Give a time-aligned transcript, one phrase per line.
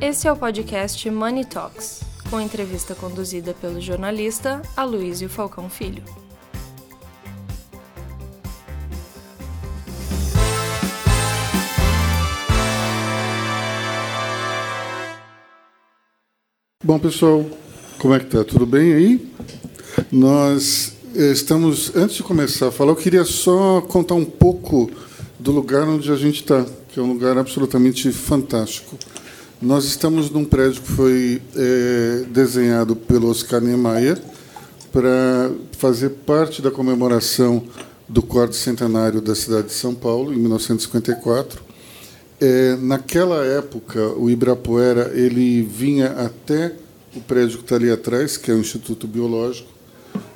[0.00, 6.04] Esse é o podcast Money Talks, com entrevista conduzida pelo jornalista Aloysio Falcão Filho.
[16.84, 17.44] Bom, pessoal,
[17.98, 18.44] como é que tá?
[18.44, 19.32] Tudo bem aí?
[20.12, 24.88] Nós estamos, antes de começar a falar, eu queria só contar um pouco
[25.40, 28.96] do lugar onde a gente está, que é um lugar absolutamente fantástico.
[29.60, 34.16] Nós estamos num prédio que foi é, desenhado pelo Oscar Niemeyer
[34.92, 37.64] para fazer parte da comemoração
[38.08, 41.60] do quarto centenário da cidade de São Paulo, em 1954.
[42.40, 46.76] É, naquela época, o Ibirapuera ele vinha até
[47.16, 49.68] o prédio que está ali atrás, que é o Instituto Biológico.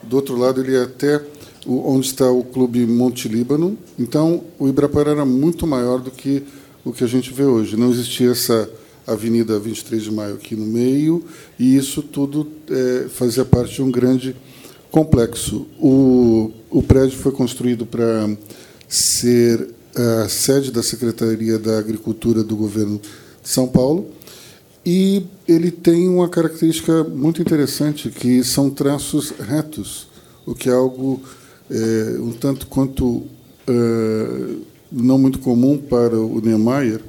[0.02, 1.22] Do outro lado, ele ia até
[1.64, 3.78] onde está o Clube Monte Líbano.
[3.96, 6.42] Então, o Ibirapuera era muito maior do que
[6.84, 7.76] o que a gente vê hoje.
[7.76, 8.68] Não existia essa
[9.06, 11.24] Avenida 23 de Maio aqui no meio,
[11.58, 14.36] e isso tudo é, fazia parte de um grande
[14.90, 15.66] complexo.
[15.78, 18.28] O, o prédio foi construído para
[18.88, 23.00] ser a sede da Secretaria da Agricultura do governo
[23.42, 24.08] de São Paulo.
[24.84, 30.08] E ele tem uma característica muito interessante, que são traços retos,
[30.44, 31.20] o que é algo
[31.70, 33.22] é, um tanto quanto
[33.66, 34.56] é,
[34.90, 37.00] não muito comum para o Niemeyer.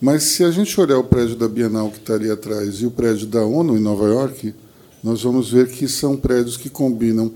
[0.00, 2.90] Mas se a gente olhar o prédio da Bienal que está ali atrás e o
[2.90, 4.54] prédio da ONU em Nova York,
[5.02, 7.32] nós vamos ver que são prédios que combinam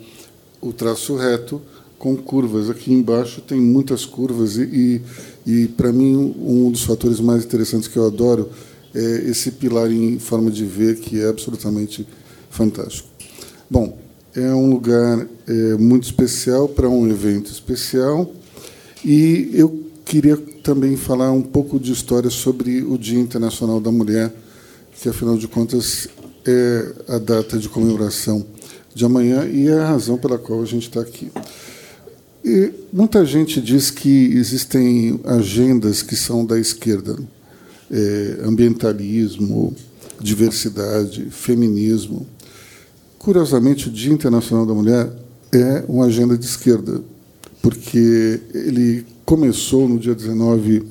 [0.60, 1.60] o traço reto
[1.98, 2.68] com curvas.
[2.68, 4.62] Aqui embaixo tem muitas curvas e,
[5.46, 8.50] e, e para mim, um dos fatores mais interessantes que eu adoro
[8.94, 12.06] é esse pilar em forma de V, que é absolutamente
[12.50, 13.08] fantástico.
[13.70, 13.96] Bom,
[14.34, 18.30] é um lugar é, muito especial para um evento especial
[19.04, 24.32] e eu queria também falar um pouco de história sobre o Dia Internacional da Mulher,
[25.00, 26.08] que, afinal de contas,
[26.46, 28.44] é a data de comemoração
[28.94, 31.30] de amanhã e é a razão pela qual a gente está aqui.
[32.44, 37.16] E muita gente diz que existem agendas que são da esquerda,
[37.90, 39.74] é, ambientalismo,
[40.20, 42.26] diversidade, feminismo.
[43.18, 45.12] Curiosamente, o Dia Internacional da Mulher
[45.52, 47.02] é uma agenda de esquerda,
[47.60, 50.82] porque ele começou no dia 19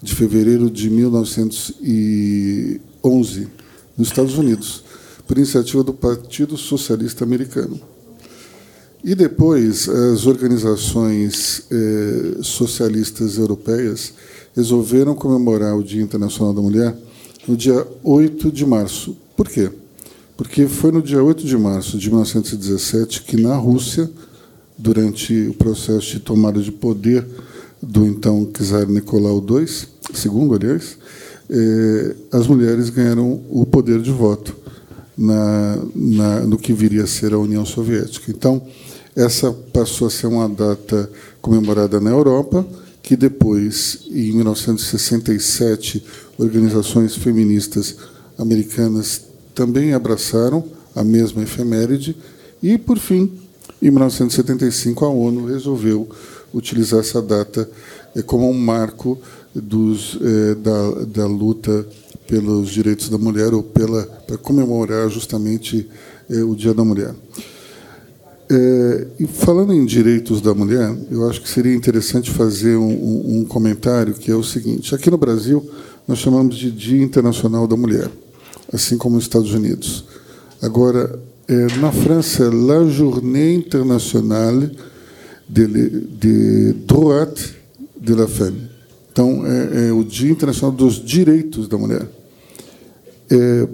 [0.00, 3.48] de fevereiro de 1911,
[3.94, 4.82] nos Estados Unidos,
[5.28, 7.78] por iniciativa do Partido Socialista Americano.
[9.04, 14.14] E depois, as organizações eh, socialistas europeias
[14.56, 16.96] resolveram comemorar o Dia Internacional da Mulher
[17.46, 19.14] no dia 8 de março.
[19.36, 19.70] Por quê?
[20.38, 24.10] Porque foi no dia 8 de março de 1917 que, na Rússia,
[24.78, 27.26] durante o processo de tomada de poder
[27.84, 29.66] do então czar Nicolau II,
[30.14, 30.96] segundo, aliás,
[31.48, 34.56] eh, as mulheres ganharam o poder de voto
[35.16, 38.30] na, na, no que viria a ser a União Soviética.
[38.30, 38.62] Então,
[39.14, 42.66] essa passou a ser uma data comemorada na Europa,
[43.02, 46.04] que depois, em 1967,
[46.38, 47.96] organizações feministas
[48.38, 49.20] americanas
[49.54, 50.64] também abraçaram
[50.96, 52.16] a mesma efeméride,
[52.62, 53.30] e, por fim,
[53.82, 56.08] em 1975, a ONU resolveu
[56.54, 57.68] utilizar essa data
[58.14, 59.18] eh, como um marco
[59.54, 61.86] dos, eh, da, da luta
[62.26, 65.88] pelos direitos da mulher ou pela para comemorar justamente
[66.30, 67.14] eh, o Dia da Mulher.
[68.50, 73.44] É, e falando em direitos da mulher, eu acho que seria interessante fazer um, um,
[73.46, 75.66] comentário que é o seguinte: aqui no Brasil
[76.06, 78.10] nós chamamos de Dia Internacional da Mulher,
[78.72, 80.04] assim como nos Estados Unidos.
[80.60, 84.70] Agora, é, na França, la Journée Internationale
[85.48, 87.54] de, de Droit
[88.00, 88.70] de la Femme.
[89.12, 92.08] Então, é, é, o Dia Internacional dos Direitos da Mulher.
[93.30, 93.68] É,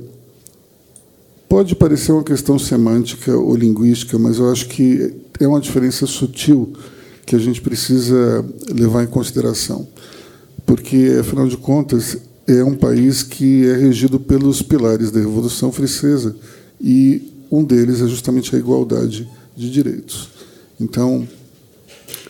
[1.51, 6.73] Pode parecer uma questão semântica ou linguística, mas eu acho que é uma diferença sutil
[7.27, 9.89] que a gente precisa levar em consideração.
[10.65, 16.37] Porque, afinal de contas, é um país que é regido pelos pilares da Revolução Francesa
[16.81, 20.28] e um deles é justamente a igualdade de direitos.
[20.78, 21.27] Então,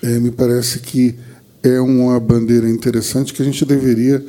[0.03, 1.15] é, me parece que
[1.63, 4.25] é uma bandeira interessante que a gente deveria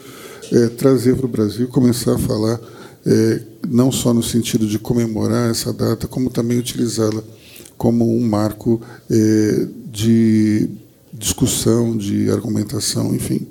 [0.51, 2.59] é, trazer para o Brasil começar a falar
[3.05, 7.23] é, não só no sentido de comemorar essa data, como também utilizá-la
[7.77, 10.69] como um marco é, de
[11.13, 13.47] discussão, de argumentação, enfim.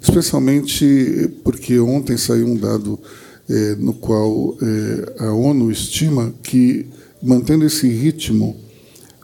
[0.00, 2.98] Especialmente porque ontem saiu um dado
[3.48, 6.86] é, no qual é, a ONU estima que,
[7.22, 8.56] mantendo esse ritmo,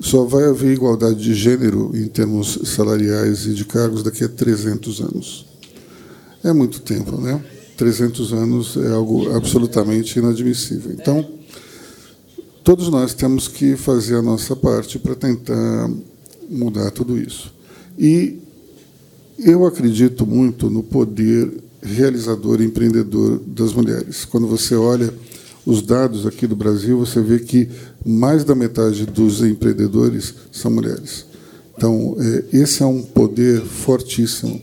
[0.00, 5.00] só vai haver igualdade de gênero em termos salariais e de cargos daqui a 300
[5.00, 5.47] anos.
[6.43, 7.43] É muito tempo, né?
[7.76, 10.93] 300 anos é algo absolutamente inadmissível.
[10.93, 11.26] Então,
[12.64, 15.91] todos nós temos que fazer a nossa parte para tentar
[16.49, 17.53] mudar tudo isso.
[17.99, 18.38] E
[19.38, 24.25] eu acredito muito no poder realizador e empreendedor das mulheres.
[24.25, 25.12] Quando você olha
[25.64, 27.69] os dados aqui do Brasil, você vê que
[28.05, 31.26] mais da metade dos empreendedores são mulheres.
[31.76, 34.61] Então, é, esse é um poder fortíssimo.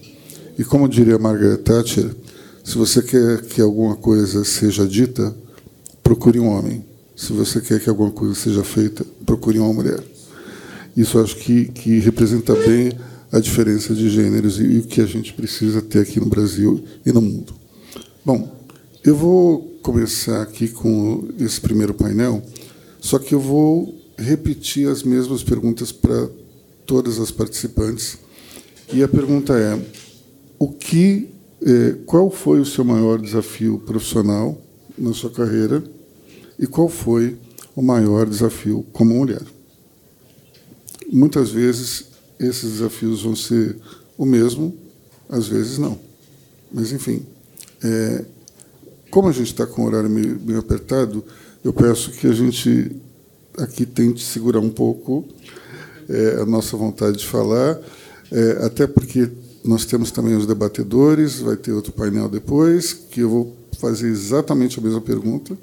[0.57, 2.15] E como diria Margaret Thatcher,
[2.63, 5.35] se você quer que alguma coisa seja dita,
[6.03, 6.85] procure um homem.
[7.15, 10.03] Se você quer que alguma coisa seja feita, procure uma mulher.
[10.95, 12.91] Isso acho que, que representa bem
[13.31, 17.11] a diferença de gêneros e o que a gente precisa ter aqui no Brasil e
[17.11, 17.53] no mundo.
[18.25, 18.55] Bom,
[19.03, 22.43] eu vou começar aqui com esse primeiro painel,
[23.07, 26.29] só que eu vou repetir as mesmas perguntas para
[26.85, 28.17] todas as participantes.
[28.91, 29.81] E a pergunta é:
[30.59, 31.29] o que,
[31.61, 34.61] eh, qual foi o seu maior desafio profissional
[34.97, 35.81] na sua carreira
[36.59, 37.37] e qual foi
[37.73, 39.43] o maior desafio como mulher?
[41.09, 42.07] Muitas vezes
[42.37, 43.77] esses desafios vão ser
[44.17, 44.75] o mesmo,
[45.29, 45.97] às vezes não.
[46.69, 47.25] Mas, enfim,
[47.81, 48.25] é,
[49.09, 51.23] como a gente está com o horário meio, meio, apertado,
[51.63, 52.95] eu peço que a gente
[53.57, 55.25] aqui tente segurar um pouco
[56.07, 57.79] é, a nossa vontade de falar,
[58.31, 59.29] é, até porque
[59.63, 64.79] nós temos também os debatedores, vai ter outro painel depois, que eu vou fazer exatamente
[64.79, 65.57] a mesma pergunta.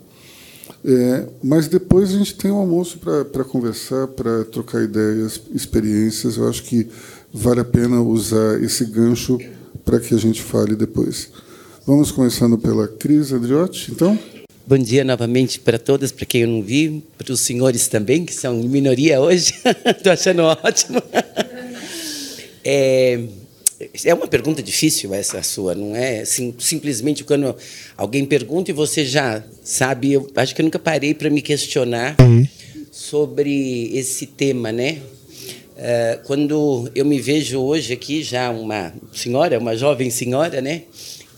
[0.84, 6.36] É, mas depois a gente tem um almoço para conversar, para trocar ideias, experiências.
[6.36, 6.86] Eu acho que
[7.32, 9.38] vale a pena usar esse gancho
[9.84, 11.30] para que a gente fale depois.
[11.86, 14.18] Vamos começando pela Cris Andriotti, então?
[14.66, 18.32] Bom dia novamente para todas, para quem eu não vi, para os senhores também, que
[18.32, 19.52] são minoria hoje.
[19.84, 21.02] Estou achando ótimo.
[22.64, 23.20] É,
[24.06, 26.20] é uma pergunta difícil essa sua, não é?
[26.20, 27.54] Assim, simplesmente quando
[27.94, 32.16] alguém pergunta e você já sabe, eu acho que eu nunca parei para me questionar
[32.18, 32.48] uhum.
[32.90, 35.02] sobre esse tema, né?
[35.74, 40.82] Uh, quando eu me vejo hoje aqui já uma senhora, uma jovem senhora, né?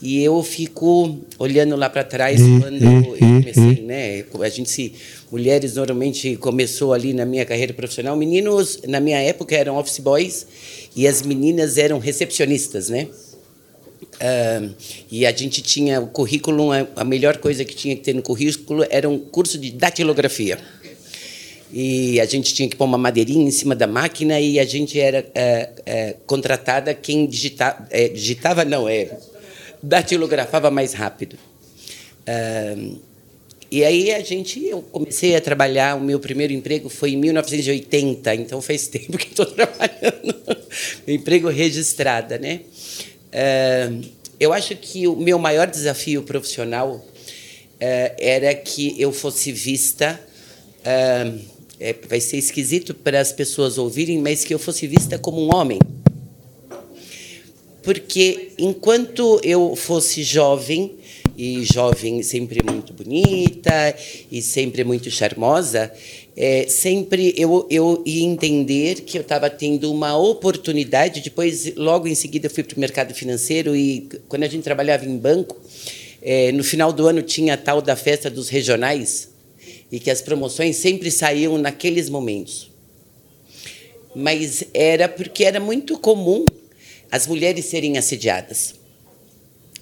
[0.01, 2.61] E eu fico olhando lá para trás uhum.
[2.61, 3.41] quando eu uhum.
[3.41, 4.25] comecei, né?
[4.39, 4.93] A gente se
[5.33, 10.47] mulheres normalmente começou ali na minha carreira profissional, meninos na minha época eram office boys
[10.95, 13.09] e as meninas eram recepcionistas, né?
[14.17, 14.75] Uh,
[15.11, 18.85] e a gente tinha o currículo, a melhor coisa que tinha que ter no currículo
[18.91, 20.59] era um curso de datilografia.
[21.73, 24.99] E a gente tinha que pôr uma madeirinha em cima da máquina e a gente
[25.01, 29.19] era uh, uh, contratada quem digitava, é, digitava não, é,
[29.83, 31.37] datilografava mais rápido.
[33.71, 38.35] E aí a gente, eu comecei a trabalhar, o meu primeiro emprego foi em 1980,
[38.35, 40.35] então faz tempo que estou trabalhando,
[41.07, 42.61] emprego registrada, né?
[44.39, 47.05] Eu acho que o meu maior desafio profissional uh,
[48.19, 50.21] era que eu fosse vista,
[51.81, 55.55] é, vai ser esquisito para as pessoas ouvirem, mas que eu fosse vista como um
[55.55, 55.79] homem.
[57.83, 60.97] Porque enquanto eu fosse jovem,
[61.37, 63.95] e jovem sempre muito bonita
[64.33, 65.93] e sempre muito charmosa,
[66.37, 71.21] é, sempre eu, eu ia entender que eu estava tendo uma oportunidade.
[71.21, 75.05] Depois, logo em seguida, eu fui para o mercado financeiro e quando a gente trabalhava
[75.05, 75.61] em banco,
[76.23, 79.36] é, no final do ano tinha a tal da festa dos regionais
[79.91, 82.71] e que as promoções sempre saíam naqueles momentos.
[84.15, 86.45] Mas era porque era muito comum
[87.11, 88.75] as mulheres serem assediadas.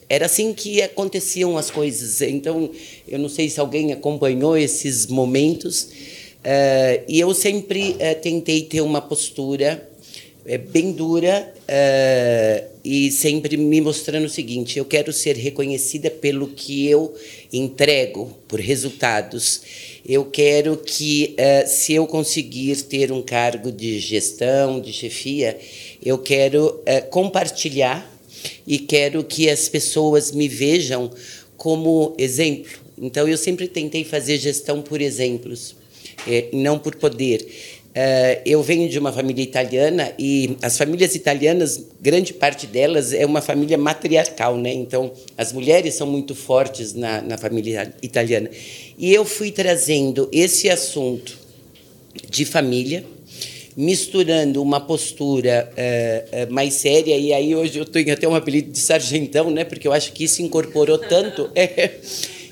[0.09, 2.21] Era assim que aconteciam as coisas.
[2.21, 2.71] Então,
[3.09, 5.85] eu não sei se alguém acompanhou esses momentos.
[5.85, 9.89] Uh, e eu sempre uh, tentei ter uma postura
[10.47, 11.53] uh, bem dura
[12.85, 17.15] e sempre me mostrando o seguinte: eu quero ser reconhecida pelo que eu
[17.53, 19.63] entrego, por resultados.
[20.07, 21.35] Eu quero que,
[21.67, 25.59] se eu conseguir ter um cargo de gestão, de chefia,
[26.05, 28.15] eu quero compartilhar
[28.67, 31.11] e quero que as pessoas me vejam
[31.57, 32.85] como exemplo.
[33.01, 35.75] Então, eu sempre tentei fazer gestão por exemplos,
[36.27, 37.47] é, não por poder.
[37.95, 43.25] Uh, eu venho de uma família italiana e as famílias italianas, grande parte delas é
[43.25, 44.73] uma família matriarcal, né?
[44.73, 48.51] Então, as mulheres são muito fortes na, na família italiana.
[48.99, 51.39] E eu fui trazendo esse assunto
[52.29, 53.05] de família
[53.77, 58.71] misturando uma postura uh, uh, mais séria, e aí hoje eu tenho até um apelido
[58.71, 61.91] de sargentão, né, porque eu acho que isso incorporou tanto, é,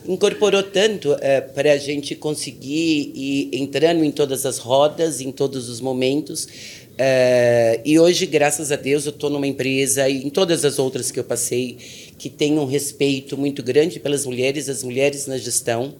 [0.06, 1.18] incorporou tanto uh,
[1.54, 6.48] para a gente conseguir ir entrando em todas as rodas, em todos os momentos,
[6.92, 11.10] Uh, e hoje, graças a Deus, eu estou numa empresa e em todas as outras
[11.10, 11.78] que eu passei
[12.18, 15.94] que tem um respeito muito grande pelas mulheres, as mulheres na gestão.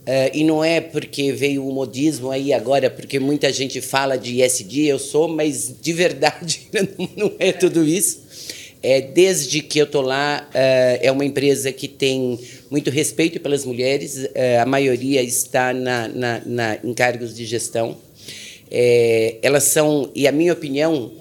[0.00, 4.42] Uh, e não é porque veio o modismo aí agora, porque muita gente fala de
[4.42, 6.68] ESG, eu sou, mas de verdade
[7.16, 8.20] não é tudo isso.
[8.82, 13.64] É, desde que eu estou lá, uh, é uma empresa que tem muito respeito pelas
[13.64, 17.96] mulheres, uh, a maioria está na, na, na, em cargos de gestão.
[18.74, 21.12] É, elas são, e a minha opinião,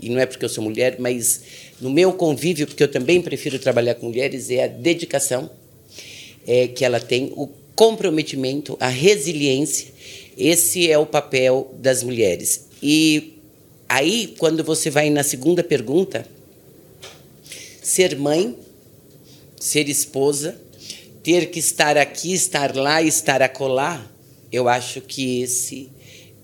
[0.00, 1.40] e não é porque eu sou mulher, mas
[1.80, 5.50] no meu convívio, porque eu também prefiro trabalhar com mulheres, é a dedicação
[6.46, 9.88] é, que ela tem, o comprometimento, a resiliência.
[10.38, 12.68] Esse é o papel das mulheres.
[12.80, 13.34] E
[13.88, 16.26] aí, quando você vai na segunda pergunta,
[17.86, 18.58] ser mãe,
[19.60, 20.60] ser esposa,
[21.22, 24.04] ter que estar aqui, estar lá, estar acolá,
[24.50, 25.88] eu acho que esse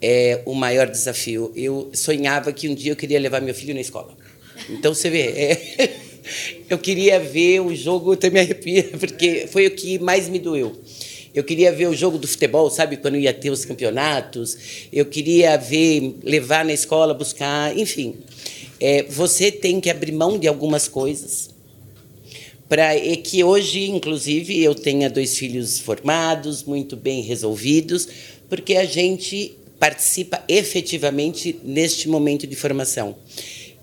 [0.01, 1.53] é o maior desafio.
[1.57, 4.17] Eu sonhava que um dia eu queria levar meu filho na escola.
[4.71, 5.91] Então você vê, é,
[6.71, 10.81] eu queria ver o jogo, até me arrepia, porque foi o que mais me doeu.
[11.35, 14.57] Eu queria ver o jogo do futebol, sabe, quando ia ter os campeonatos.
[14.93, 18.15] Eu queria ver, levar na escola, buscar, enfim.
[18.85, 21.51] É, você tem que abrir mão de algumas coisas
[22.69, 28.09] para que hoje, inclusive, eu tenha dois filhos formados, muito bem resolvidos,
[28.49, 33.15] porque a gente participa efetivamente neste momento de formação.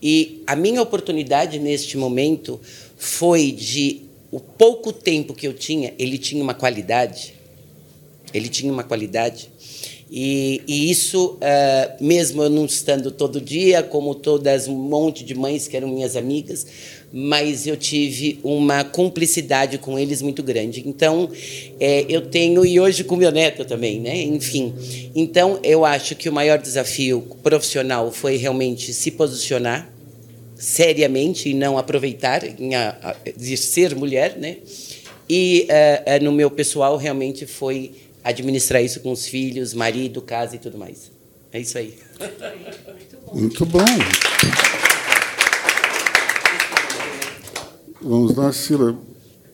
[0.03, 2.59] E a minha oportunidade neste momento
[2.97, 7.35] foi de o pouco tempo que eu tinha, ele tinha uma qualidade.
[8.33, 9.49] Ele tinha uma qualidade.
[10.11, 15.35] E, e isso, uh, mesmo eu não estando todo dia, como todas um monte de
[15.35, 16.65] mães que eram minhas amigas,
[17.13, 20.83] mas eu tive uma cumplicidade com eles muito grande.
[20.85, 21.29] Então,
[21.79, 24.19] é, eu tenho, e hoje com meu neto também, né?
[24.23, 24.73] Enfim.
[25.15, 29.93] Então, eu acho que o maior desafio profissional foi realmente se posicionar
[30.55, 32.41] seriamente e não aproveitar
[33.38, 34.57] de ser mulher, né?
[35.29, 37.91] E uh, no meu pessoal realmente foi
[38.23, 41.11] administrar isso com os filhos, marido, casa e tudo mais.
[41.51, 41.97] É isso aí.
[43.33, 43.85] Muito bom.
[48.01, 48.95] Vamos lá, Sila.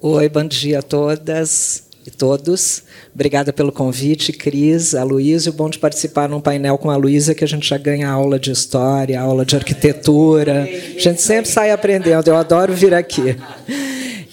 [0.01, 2.83] Oi, bom dia a todas e todos.
[3.13, 5.53] Obrigada pelo convite, Cris, Aloysio.
[5.53, 8.51] Bom de participar num painel com a Luísa, que a gente já ganha aula de
[8.51, 10.63] história, aula de arquitetura.
[10.63, 12.27] A gente sempre sai aprendendo.
[12.27, 13.35] Eu adoro vir aqui.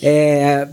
[0.03, 0.67] É,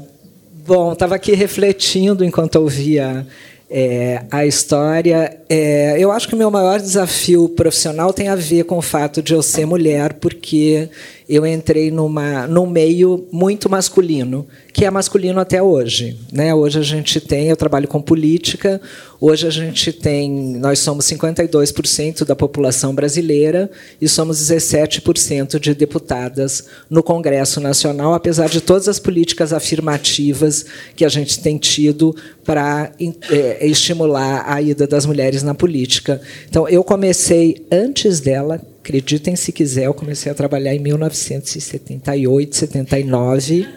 [0.65, 3.25] bom, estava aqui refletindo enquanto ouvia
[3.69, 5.39] é, a história.
[5.47, 9.21] É, eu acho que o meu maior desafio profissional tem a ver com o fato
[9.21, 10.89] de eu ser mulher, porque
[11.27, 14.47] eu entrei numa, num meio muito masculino,
[14.79, 16.17] que é masculino até hoje.
[16.31, 16.55] Né?
[16.55, 18.79] Hoje a gente tem, eu trabalho com política,
[19.19, 23.69] hoje a gente tem, nós somos 52% da população brasileira
[23.99, 31.03] e somos 17% de deputadas no Congresso Nacional, apesar de todas as políticas afirmativas que
[31.03, 32.93] a gente tem tido para
[33.29, 36.21] é, estimular a ida das mulheres na política.
[36.49, 43.69] Então, eu comecei antes dela, Acreditem se quiser, eu comecei a trabalhar em 1978, 79.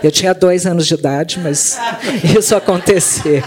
[0.00, 1.76] Eu tinha dois anos de idade, mas
[2.38, 3.42] isso aconteceu.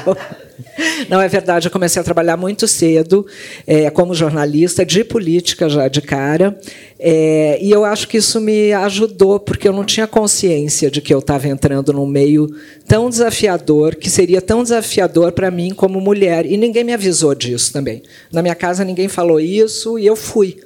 [1.08, 3.26] Não é verdade, eu comecei a trabalhar muito cedo
[3.66, 6.60] é, como jornalista de política já de cara,
[7.00, 11.14] é, e eu acho que isso me ajudou porque eu não tinha consciência de que
[11.14, 12.54] eu estava entrando num meio
[12.86, 17.72] tão desafiador, que seria tão desafiador para mim como mulher, e ninguém me avisou disso
[17.72, 18.04] também.
[18.34, 20.58] Na minha casa ninguém falou isso e eu fui.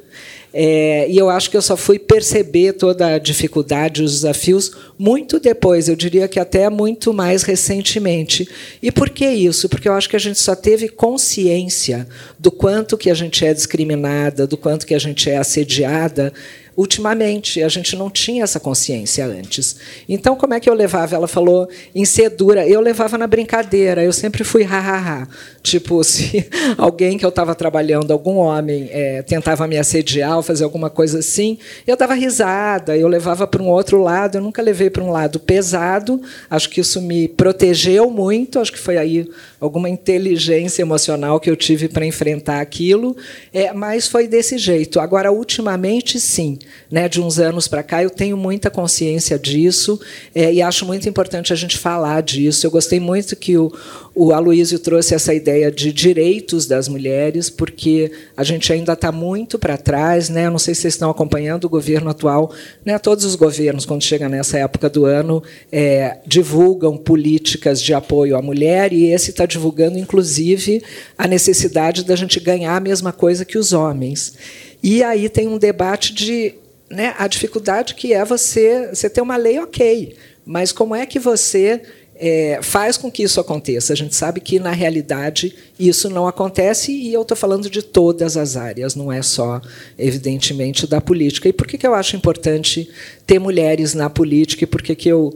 [0.53, 5.39] É, e eu acho que eu só fui perceber toda a dificuldade, os desafios, muito
[5.39, 8.49] depois, eu diria que até muito mais recentemente.
[8.81, 9.69] E por que isso?
[9.69, 13.53] Porque eu acho que a gente só teve consciência do quanto que a gente é
[13.53, 16.33] discriminada, do quanto que a gente é assediada
[16.79, 17.61] ultimamente.
[17.61, 19.75] A gente não tinha essa consciência antes.
[20.07, 21.13] Então, como é que eu levava?
[21.13, 22.65] Ela falou em ser dura.
[22.65, 24.01] Eu levava na brincadeira.
[24.01, 25.27] Eu sempre fui ha-ha-ha.
[25.61, 30.63] Tipo, se alguém que eu estava trabalhando, algum homem, é, tentava me assediar ou fazer
[30.63, 34.37] alguma coisa assim, eu dava risada, eu levava para um outro lado.
[34.37, 36.21] Eu nunca levei para um lado pesado.
[36.49, 38.57] Acho que isso me protegeu muito.
[38.57, 43.15] Acho que foi aí alguma inteligência emocional que eu tive para enfrentar aquilo.
[43.53, 44.99] É, mas foi desse jeito.
[44.99, 46.57] Agora, ultimamente, sim
[46.89, 49.99] né, de uns anos para cá, eu tenho muita consciência disso
[50.33, 52.65] é, e acho muito importante a gente falar disso.
[52.65, 53.71] Eu gostei muito que o,
[54.15, 59.59] o Aloysio trouxe essa ideia de direitos das mulheres, porque a gente ainda está muito
[59.59, 60.29] para trás.
[60.29, 60.49] Né?
[60.49, 62.51] Não sei se vocês estão acompanhando o governo atual.
[62.85, 62.97] Né?
[62.97, 68.41] Todos os governos, quando chega nessa época do ano, é, divulgam políticas de apoio à
[68.41, 70.81] mulher, e esse está divulgando, inclusive,
[71.17, 74.33] a necessidade da gente ganhar a mesma coisa que os homens.
[74.81, 76.55] E aí tem um debate de
[76.89, 80.15] né, a dificuldade que é você, você ter uma lei ok,
[80.45, 81.81] mas como é que você
[82.15, 83.93] é, faz com que isso aconteça?
[83.93, 88.35] A gente sabe que, na realidade, isso não acontece, e eu estou falando de todas
[88.35, 89.61] as áreas, não é só,
[89.97, 91.47] evidentemente, da política.
[91.47, 92.89] E por que, que eu acho importante
[93.25, 95.33] ter mulheres na política e por que, que eu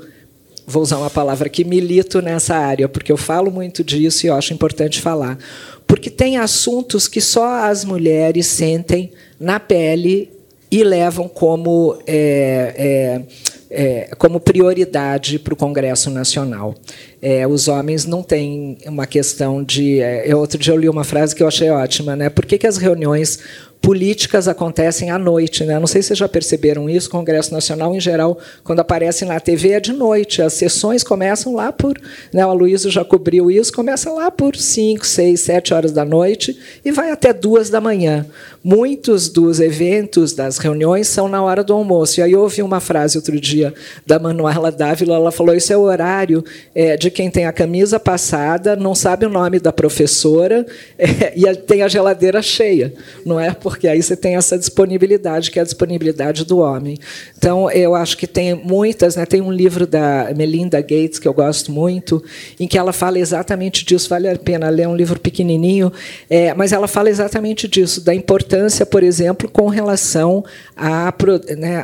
[0.65, 4.35] vou usar uma palavra que milito nessa área, porque eu falo muito disso e eu
[4.35, 5.37] acho importante falar.
[5.85, 10.31] Porque tem assuntos que só as mulheres sentem na pele
[10.71, 13.21] e levam como, é, é,
[13.69, 16.73] é, como prioridade para o Congresso Nacional.
[17.21, 19.99] É, os homens não têm uma questão de.
[19.99, 22.27] É, outro dia eu li uma frase que eu achei ótima, né?
[22.27, 23.37] Por que, que as reuniões
[23.83, 25.65] políticas acontecem à noite.
[25.65, 25.77] Né?
[25.77, 29.71] Não sei se vocês já perceberam isso, Congresso Nacional, em geral, quando aparece na TV,
[29.71, 30.41] é de noite.
[30.41, 31.99] As sessões começam lá por.
[32.31, 36.57] Né, o Aloysio já cobriu isso, começa lá por 5, 6, 7 horas da noite
[36.83, 38.25] e vai até 2 da manhã.
[38.63, 42.21] Muitos dos eventos, das reuniões, são na hora do almoço.
[42.21, 43.73] E aí eu ouvi uma frase outro dia
[44.07, 46.41] da Manuela Dávila, ela falou: Isso é o horário
[46.73, 50.65] é, de quem tem a camisa passada, não sabe o nome da professora
[50.97, 52.93] é, e tem a geladeira cheia.
[53.25, 53.51] Não é?
[53.51, 56.95] Por porque aí você tem essa disponibilidade, que é a disponibilidade do homem.
[57.35, 59.15] Então, eu acho que tem muitas.
[59.15, 62.23] Né, tem um livro da Melinda Gates, que eu gosto muito,
[62.59, 64.07] em que ela fala exatamente disso.
[64.07, 65.91] Vale a pena ler, é um livro pequenininho,
[66.29, 70.45] é, mas ela fala exatamente disso, da importância, por exemplo, com relação
[70.77, 71.11] à,
[71.57, 71.83] né,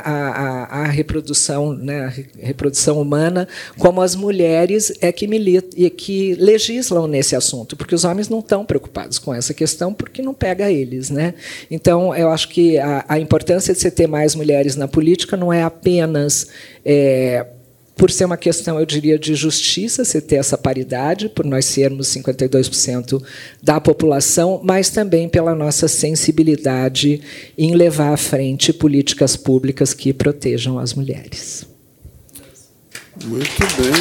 [0.92, 3.48] reprodução, né, reprodução humana,
[3.80, 8.38] como as mulheres é que, militam, e que legislam nesse assunto, porque os homens não
[8.38, 11.10] estão preocupados com essa questão, porque não pega eles.
[11.10, 11.34] Né?
[11.80, 15.50] Então, eu acho que a, a importância de você ter mais mulheres na política não
[15.50, 16.48] é apenas
[16.84, 17.46] é,
[17.96, 22.08] por ser uma questão, eu diria, de justiça, você ter essa paridade, por nós sermos
[22.08, 23.22] 52%
[23.62, 27.22] da população, mas também pela nossa sensibilidade
[27.56, 31.66] em levar à frente políticas públicas que protejam as mulheres.
[33.24, 33.92] Muito bem.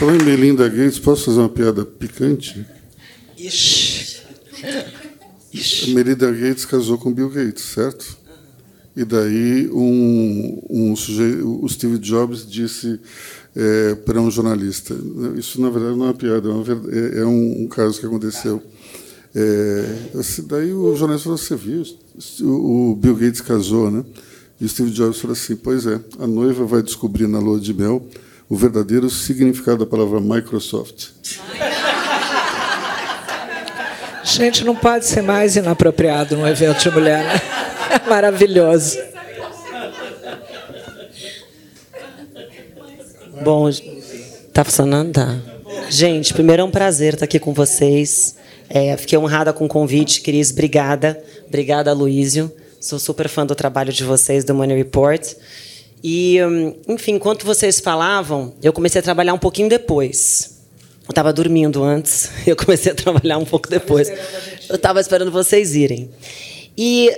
[0.00, 2.66] Falando em Melinda Gates, posso fazer uma piada picante?
[3.38, 4.18] Ixi.
[5.54, 5.94] Ixi.
[5.94, 8.18] Melinda Gates casou com Bill Gates, certo?
[8.96, 13.00] E daí um, um o Steve Jobs disse
[13.54, 14.96] é, para um jornalista,
[15.36, 18.06] isso na verdade não é uma piada, é, uma verdade, é um, um, caso que
[18.06, 18.60] aconteceu.
[19.34, 19.96] É,
[20.46, 21.84] daí o jornalista falou: "Você viu?
[22.42, 24.04] O Bill Gates casou, né?"
[24.60, 27.74] E o Steve Jobs falou assim: "Pois é, a noiva vai descobrir na lua de
[27.74, 28.04] mel
[28.48, 31.10] o verdadeiro significado da palavra Microsoft."
[34.34, 37.40] Gente, não pode ser mais inapropriado num evento de mulher, né?
[38.08, 38.98] Maravilhoso.
[43.44, 43.70] Bom,
[44.52, 45.12] tá funcionando?
[45.12, 45.38] Tá.
[45.88, 48.34] Gente, primeiro é um prazer estar aqui com vocês.
[48.68, 50.50] É, fiquei honrada com o convite, Cris.
[50.50, 51.22] Obrigada.
[51.46, 52.50] Obrigada, Luísio.
[52.80, 55.32] Sou super fã do trabalho de vocês, do Money Report.
[56.02, 60.53] E, hum, enfim, enquanto vocês falavam, eu comecei a trabalhar um pouquinho depois.
[61.06, 64.10] Eu estava dormindo antes, eu comecei a trabalhar um pouco depois.
[64.68, 66.10] Eu estava esperando vocês irem.
[66.76, 67.10] E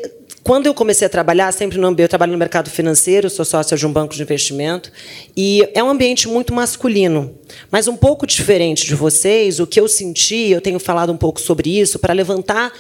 [0.43, 3.87] quando eu comecei a trabalhar, sempre no eu trabalho no mercado financeiro, sou sócia de
[3.87, 4.93] um banco de investimento,
[5.37, 7.35] e é um ambiente muito masculino.
[7.71, 11.41] Mas um pouco diferente de vocês, o que eu senti, eu tenho falado um pouco
[11.41, 12.73] sobre isso, para levantar,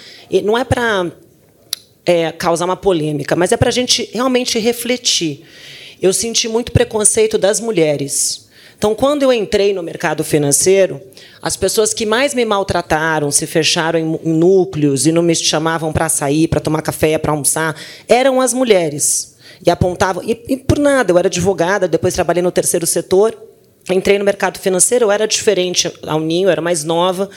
[0.45, 1.11] não é para
[2.05, 5.45] é, causar uma polêmica, mas é para a gente realmente refletir.
[6.01, 8.46] Eu senti muito preconceito das mulheres
[8.79, 11.01] então, quando eu entrei no mercado financeiro,
[11.41, 16.09] as pessoas que mais me maltrataram, se fecharam em núcleos e não me chamavam para
[16.11, 17.75] sair, para tomar café, para almoçar,
[18.07, 19.35] eram as mulheres.
[19.65, 20.23] E apontavam.
[20.23, 23.35] E, e, por nada, eu era advogada, depois trabalhei no terceiro setor,
[23.91, 27.31] entrei no mercado financeiro, eu era diferente ao Ninho, eu era mais nova.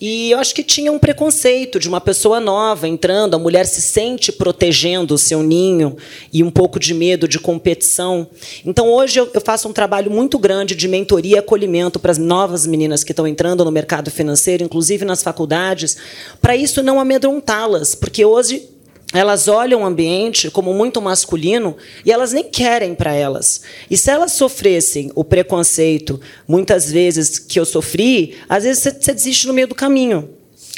[0.00, 3.82] E eu acho que tinha um preconceito de uma pessoa nova entrando, a mulher se
[3.82, 5.94] sente protegendo o seu ninho
[6.32, 8.26] e um pouco de medo de competição.
[8.64, 12.66] Então, hoje, eu faço um trabalho muito grande de mentoria e acolhimento para as novas
[12.66, 15.98] meninas que estão entrando no mercado financeiro, inclusive nas faculdades,
[16.40, 18.70] para isso não amedrontá-las, porque hoje
[19.12, 23.62] elas olham o ambiente como muito masculino e elas nem querem para elas.
[23.90, 29.46] E se elas sofressem o preconceito, muitas vezes que eu sofri, às vezes você desiste
[29.46, 30.30] no meio do caminho.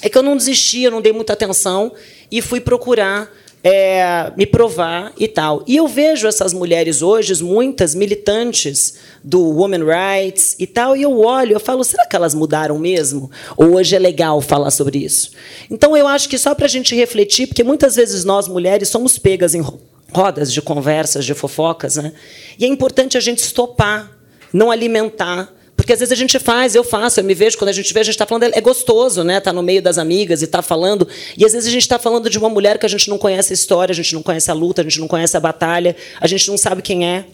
[0.03, 1.93] É que eu não desisti, eu não dei muita atenção
[2.31, 3.31] e fui procurar
[3.63, 5.63] é, me provar e tal.
[5.67, 11.21] E eu vejo essas mulheres hoje, muitas militantes do Women Rights e tal, e eu
[11.21, 13.31] olho, eu falo, será que elas mudaram mesmo?
[13.57, 15.31] Ou hoje é legal falar sobre isso?
[15.71, 19.19] Então eu acho que só para a gente refletir, porque muitas vezes nós mulheres somos
[19.19, 19.65] pegas em
[20.13, 22.13] rodas de conversas, de fofocas, né?
[22.59, 24.11] E é importante a gente estopar,
[24.53, 27.73] não alimentar Porque às vezes a gente faz, eu faço, eu me vejo, quando a
[27.73, 29.41] gente vê, a gente está falando, é gostoso, né?
[29.41, 31.09] Tá no meio das amigas e tá falando.
[31.37, 33.53] E às vezes a gente está falando de uma mulher que a gente não conhece
[33.53, 36.27] a história, a gente não conhece a luta, a gente não conhece a batalha, a
[36.27, 37.25] gente não sabe quem é.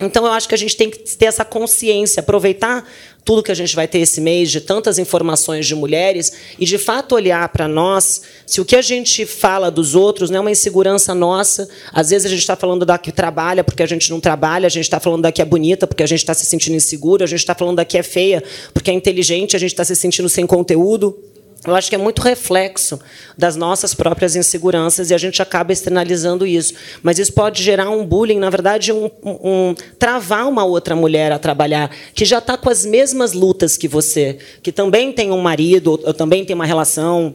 [0.00, 2.88] Então, eu acho que a gente tem que ter essa consciência, aproveitar
[3.24, 6.76] tudo que a gente vai ter esse mês de tantas informações de mulheres e, de
[6.76, 10.50] fato, olhar para nós se o que a gente fala dos outros não é uma
[10.50, 11.68] insegurança nossa.
[11.92, 14.70] Às vezes a gente está falando da que trabalha porque a gente não trabalha, a
[14.70, 17.26] gente está falando da que é bonita porque a gente está se sentindo inseguro, a
[17.26, 18.42] gente está falando da que é feia
[18.74, 21.16] porque é inteligente, a gente está se sentindo sem conteúdo.
[21.64, 22.98] Eu acho que é muito reflexo
[23.38, 26.74] das nossas próprias inseguranças e a gente acaba externalizando isso.
[27.02, 31.38] Mas isso pode gerar um bullying, na verdade, um, um travar uma outra mulher a
[31.38, 36.00] trabalhar que já está com as mesmas lutas que você, que também tem um marido,
[36.04, 37.34] ou também tem uma relação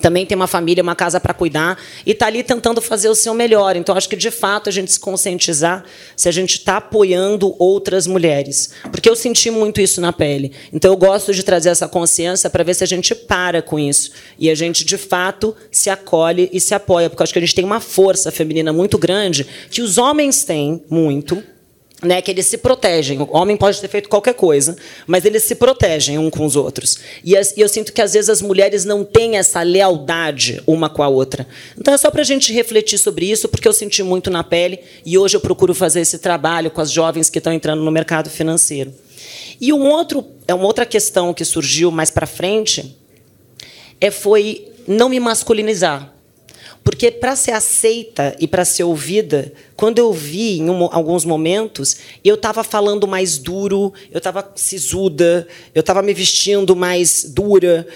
[0.00, 3.34] também tem uma família, uma casa para cuidar e está ali tentando fazer o seu
[3.34, 3.76] melhor.
[3.76, 5.84] Então, acho que de fato a gente se conscientizar
[6.16, 10.52] se a gente está apoiando outras mulheres, porque eu senti muito isso na pele.
[10.72, 14.10] Então, eu gosto de trazer essa consciência para ver se a gente para com isso
[14.38, 17.54] e a gente de fato se acolhe e se apoia, porque acho que a gente
[17.54, 21.42] tem uma força feminina muito grande que os homens têm muito
[22.02, 23.20] né, que eles se protegem.
[23.20, 26.98] O homem pode ter feito qualquer coisa, mas eles se protegem um com os outros.
[27.24, 30.90] E, as, e eu sinto que às vezes as mulheres não têm essa lealdade uma
[30.90, 31.46] com a outra.
[31.78, 34.80] Então é só para a gente refletir sobre isso, porque eu senti muito na pele
[35.04, 38.28] e hoje eu procuro fazer esse trabalho com as jovens que estão entrando no mercado
[38.28, 38.92] financeiro.
[39.60, 42.96] E um outro, é uma outra questão que surgiu mais para frente
[44.00, 46.12] é foi não me masculinizar.
[46.86, 51.96] Porque para ser aceita e para ser ouvida, quando eu vi em um, alguns momentos,
[52.24, 57.88] eu estava falando mais duro, eu estava sisuda, eu estava me vestindo mais dura.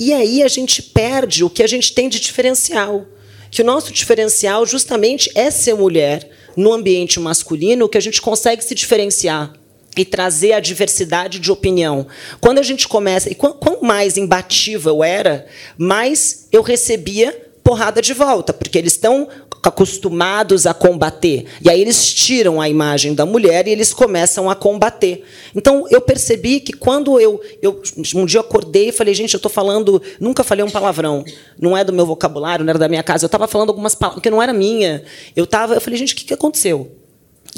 [0.00, 3.04] E aí a gente perde o que a gente tem de diferencial.
[3.50, 8.64] Que o nosso diferencial justamente é ser mulher no ambiente masculino, que a gente consegue
[8.64, 9.52] se diferenciar
[9.94, 12.06] e trazer a diversidade de opinião.
[12.40, 18.14] Quando a gente começa, e quanto mais imbatível eu era, mais eu recebia porrada de
[18.14, 19.28] volta, porque eles estão
[19.62, 21.44] acostumados a combater.
[21.62, 25.22] E aí eles tiram a imagem da mulher e eles começam a combater.
[25.54, 27.82] Então eu percebi que quando eu, eu
[28.14, 31.22] um dia eu acordei e falei, gente, eu estou falando, nunca falei um palavrão,
[31.60, 34.22] não é do meu vocabulário, não era da minha casa, eu estava falando algumas palavras
[34.22, 35.02] que não era minha.
[35.36, 36.97] Eu tava, eu falei, gente, o que, que aconteceu?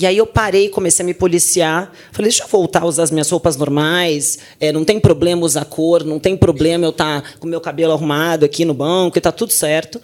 [0.01, 1.93] E aí eu parei, comecei a me policiar.
[2.11, 4.39] Falei, deixa eu voltar a usar as minhas roupas normais.
[4.59, 7.93] É, não tem problema usar cor, não tem problema eu estar tá com meu cabelo
[7.93, 10.01] arrumado aqui no banco, e está tudo certo.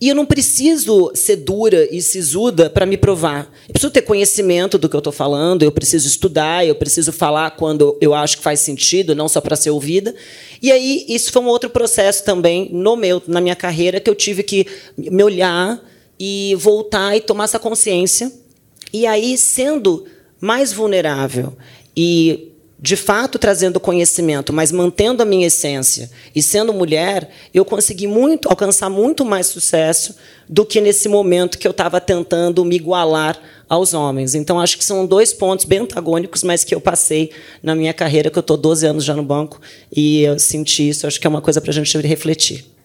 [0.00, 3.48] E eu não preciso ser dura e sisuda para me provar.
[3.68, 7.52] Eu preciso ter conhecimento do que eu estou falando, eu preciso estudar, eu preciso falar
[7.52, 10.12] quando eu acho que faz sentido, não só para ser ouvida.
[10.60, 14.14] E aí, isso foi um outro processo também no meu, na minha carreira, que eu
[14.16, 14.66] tive que
[14.98, 15.80] me olhar
[16.18, 18.44] e voltar e tomar essa consciência
[18.92, 20.06] e aí, sendo
[20.40, 21.56] mais vulnerável
[21.96, 28.06] e de fato trazendo conhecimento, mas mantendo a minha essência e sendo mulher, eu consegui
[28.06, 30.14] muito alcançar muito mais sucesso
[30.48, 34.34] do que nesse momento que eu estava tentando me igualar aos homens.
[34.34, 37.30] Então acho que são dois pontos bem antagônicos, mas que eu passei
[37.62, 41.06] na minha carreira, que eu estou 12 anos já no banco e eu senti isso.
[41.06, 42.75] Acho que é uma coisa para a gente refletir.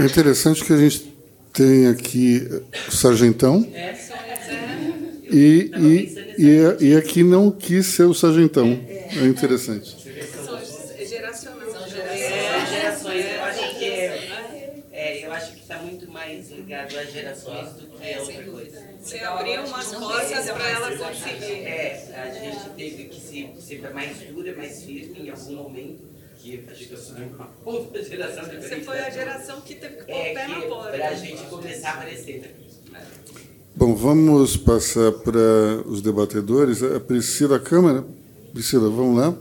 [0.00, 1.12] É interessante que a gente
[1.52, 2.48] tem aqui
[2.88, 3.66] o sargentão
[5.30, 8.80] e, e, e, e aqui não quis ser o sargentão.
[8.88, 10.00] É interessante.
[15.22, 18.82] eu acho que está muito mais ligado às gerações do que a outra coisa.
[19.02, 21.52] Você abriu umas portas para ela conseguir.
[21.66, 26.09] É, a gente teve que ser, ser mais dura, mais firme em algum momento
[26.40, 28.68] que acho que eu sou uma outra geração diferente.
[28.68, 30.90] Você foi a geração que teve que pôr é, o pé na porta.
[30.90, 32.48] Para a gente começar a aparecer, né?
[33.76, 36.82] Bom, vamos passar para os debatedores.
[36.82, 38.04] A Priscila Câmara.
[38.52, 39.34] Priscila, vamos lá.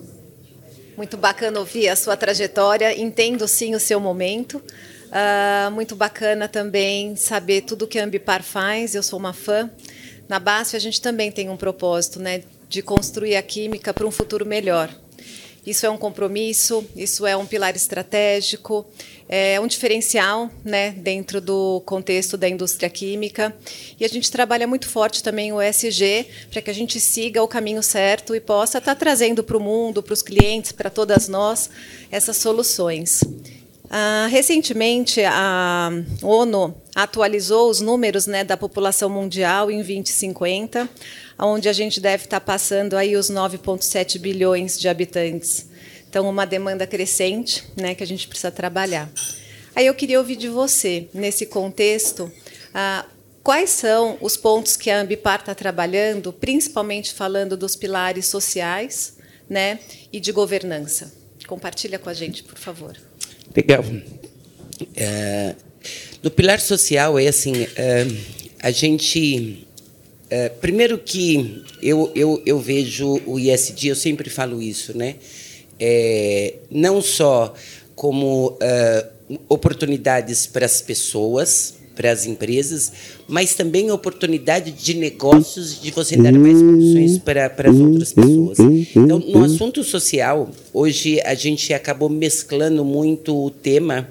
[0.95, 2.99] Muito bacana ouvir a sua trajetória.
[2.99, 4.61] Entendo sim o seu momento.
[5.07, 8.93] Uh, muito bacana também saber tudo que a Ambipar faz.
[8.93, 9.69] Eu sou uma fã.
[10.27, 14.11] Na BASF a gente também tem um propósito, né, de construir a química para um
[14.11, 14.93] futuro melhor.
[15.65, 18.85] Isso é um compromisso, isso é um pilar estratégico,
[19.27, 23.55] é um diferencial né, dentro do contexto da indústria química.
[23.99, 27.47] E a gente trabalha muito forte também o ESG para que a gente siga o
[27.47, 31.69] caminho certo e possa estar trazendo para o mundo, para os clientes, para todas nós,
[32.09, 33.23] essas soluções.
[33.91, 35.89] Ah, recentemente, a
[36.21, 40.87] ONU atualizou os números né, da população mundial em 2050
[41.39, 45.67] onde a gente deve estar passando aí os 9,7 bilhões de habitantes.
[46.09, 49.09] Então, uma demanda crescente né, que a gente precisa trabalhar.
[49.75, 52.31] Aí eu queria ouvir de você, nesse contexto,
[52.73, 53.05] ah,
[53.49, 59.15] Quais são os pontos que a Ambipar está trabalhando, principalmente falando dos pilares sociais
[59.49, 59.79] né,
[60.11, 61.11] e de governança?
[61.47, 62.95] Compartilha com a gente, por favor.
[63.55, 63.83] Legal.
[64.95, 65.55] É,
[66.21, 68.05] no pilar social, é assim, é,
[68.61, 69.65] a gente...
[70.29, 75.15] É, primeiro que eu, eu, eu vejo o ISD, eu sempre falo isso, né?
[75.79, 77.53] É, não só
[77.95, 79.07] como é,
[79.47, 82.91] oportunidades para as pessoas, para as empresas,
[83.27, 88.57] mas também oportunidade de negócios, de você dar mais condições para, para as outras pessoas.
[88.95, 94.07] Então, no assunto social, hoje a gente acabou mesclando muito o tema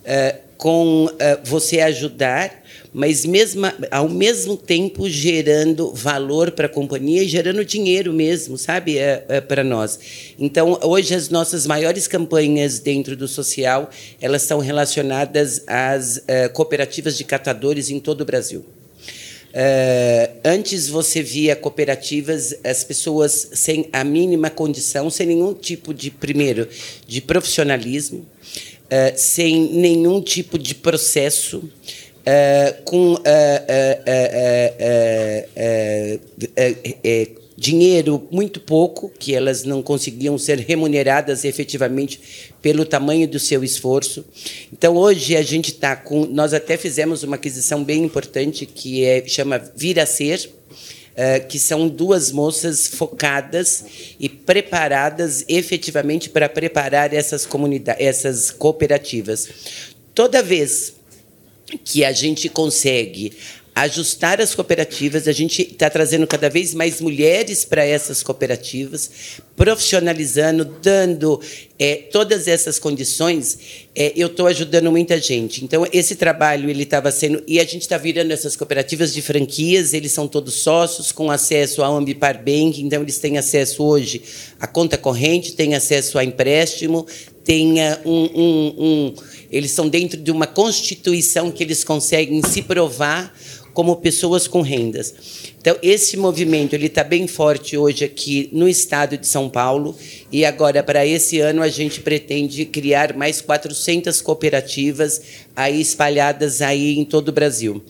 [0.00, 1.10] uh, com uh,
[1.44, 2.63] você ajudar
[2.94, 8.96] mas mesmo, ao mesmo tempo gerando valor para a companhia e gerando dinheiro mesmo, sabe,
[8.96, 9.98] é, é para nós.
[10.38, 17.18] Então, hoje as nossas maiores campanhas dentro do social, elas são relacionadas às uh, cooperativas
[17.18, 18.60] de catadores em todo o Brasil.
[18.60, 26.12] Uh, antes você via cooperativas, as pessoas sem a mínima condição, sem nenhum tipo de,
[26.12, 26.68] primeiro,
[27.08, 31.68] de profissionalismo, uh, sem nenhum tipo de processo,
[32.84, 33.16] com
[37.56, 42.20] dinheiro muito pouco, que elas não conseguiam ser remuneradas efetivamente
[42.60, 44.24] pelo tamanho do seu esforço.
[44.72, 49.26] Então hoje a gente está com, nós até fizemos uma aquisição bem importante que é
[49.26, 50.50] chama Vir a Ser.
[51.14, 53.84] Uh, que são duas moças focadas
[54.18, 59.48] e preparadas efetivamente para preparar essas comunidades, essas cooperativas.
[60.12, 60.93] Toda vez
[61.84, 63.32] que a gente consegue
[63.74, 69.10] ajustar as cooperativas, a gente está trazendo cada vez mais mulheres para essas cooperativas,
[69.56, 71.40] profissionalizando, dando
[71.76, 73.58] é, todas essas condições,
[73.92, 75.64] é, eu estou ajudando muita gente.
[75.64, 77.42] Então, esse trabalho ele estava sendo.
[77.48, 81.82] E a gente está virando essas cooperativas de franquias, eles são todos sócios, com acesso
[81.82, 84.22] ao Ambipar Bank, então eles têm acesso hoje
[84.60, 87.04] à conta corrente, têm acesso a empréstimo,
[87.42, 87.74] têm
[88.04, 89.14] um, um, um
[89.56, 93.32] eles são dentro de uma constituição que eles conseguem se provar
[93.74, 95.12] como pessoas com rendas.
[95.60, 99.96] Então, esse movimento ele está bem forte hoje aqui no estado de São Paulo
[100.30, 105.20] e agora, para esse ano, a gente pretende criar mais 400 cooperativas
[105.56, 107.82] aí espalhadas aí em todo o Brasil.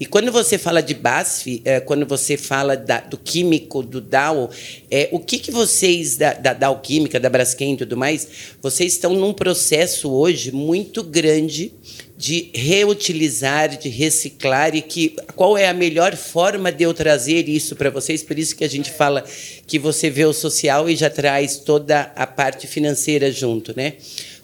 [0.00, 4.50] E quando você fala de BASF, é, quando você fala da, do químico, do Dow,
[4.90, 8.28] é, o que, que vocês, da, da Dow Química, da Braskem e tudo mais,
[8.60, 11.72] vocês estão num processo hoje muito grande
[12.18, 17.76] de reutilizar, de reciclar e que qual é a melhor forma de eu trazer isso
[17.76, 18.24] para vocês?
[18.24, 19.24] Por isso que a gente fala
[19.68, 23.92] que você vê o social e já traz toda a parte financeira junto, né?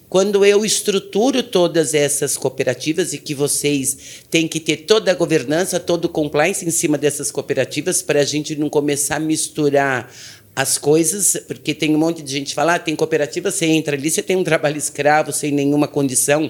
[0.07, 5.77] Quando eu estruturo todas essas cooperativas e que vocês têm que ter toda a governança,
[5.77, 10.09] todo o compliance em cima dessas cooperativas para a gente não começar a misturar
[10.55, 13.95] as coisas, porque tem um monte de gente que fala, ah, tem cooperativa, você entra
[13.95, 16.49] ali, você tem um trabalho escravo sem nenhuma condição.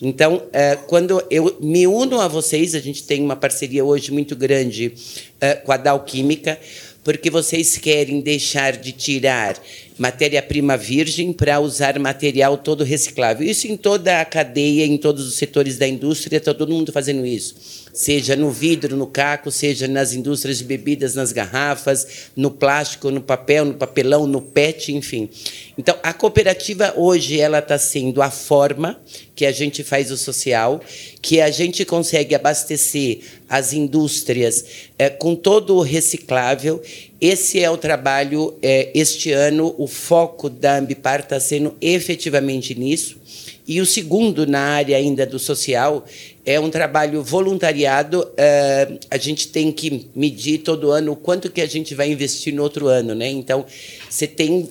[0.00, 4.34] Então, é, quando eu me uno a vocês, a gente tem uma parceria hoje muito
[4.34, 4.94] grande
[5.38, 6.58] é, com a Dow Química,
[7.04, 9.60] porque vocês querem deixar de tirar
[10.02, 13.46] matéria-prima virgem para usar material todo reciclável.
[13.46, 17.24] Isso em toda a cadeia, em todos os setores da indústria, está todo mundo fazendo
[17.24, 23.10] isso seja no vidro, no caco, seja nas indústrias de bebidas, nas garrafas, no plástico,
[23.10, 25.28] no papel, no papelão, no PET, enfim.
[25.76, 28.98] Então, a cooperativa hoje ela está sendo a forma
[29.34, 30.80] que a gente faz o social,
[31.20, 34.64] que a gente consegue abastecer as indústrias
[34.98, 36.82] é, com todo o reciclável.
[37.22, 43.16] Esse é o trabalho, é, este ano, o foco da Ambipar está sendo efetivamente nisso.
[43.64, 46.04] E o segundo, na área ainda do social,
[46.44, 48.22] é um trabalho voluntariado.
[48.22, 52.52] Uh, a gente tem que medir todo ano o quanto que a gente vai investir
[52.52, 53.30] no outro ano, né?
[53.30, 53.64] Então,
[54.10, 54.68] você tem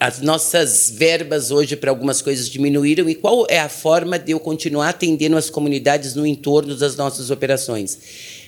[0.00, 4.40] as nossas verbas hoje para algumas coisas diminuíram e qual é a forma de eu
[4.40, 7.98] continuar atendendo as comunidades no entorno das nossas operações?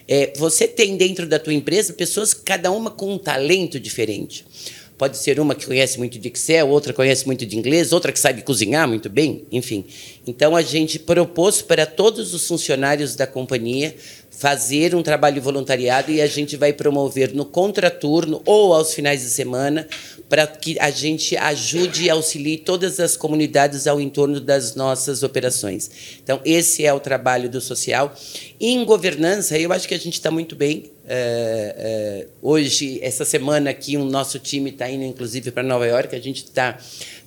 [0.08, 4.44] É, você tem dentro da tua empresa pessoas cada uma com um talento diferente.
[4.98, 8.20] Pode ser uma que conhece muito de Excel, outra conhece muito de inglês, outra que
[8.20, 9.84] sabe cozinhar muito bem, enfim.
[10.26, 13.94] Então a gente propôs para todos os funcionários da companhia
[14.42, 19.30] fazer um trabalho voluntariado e a gente vai promover no contraturno ou aos finais de
[19.30, 19.86] semana
[20.28, 25.88] para que a gente ajude e auxilie todas as comunidades ao entorno das nossas operações.
[26.24, 28.12] Então, esse é o trabalho do social.
[28.58, 30.90] Em governança, eu acho que a gente está muito bem.
[31.06, 36.16] É, é, hoje, essa semana aqui, o nosso time está indo, inclusive, para Nova York.
[36.16, 36.76] A gente está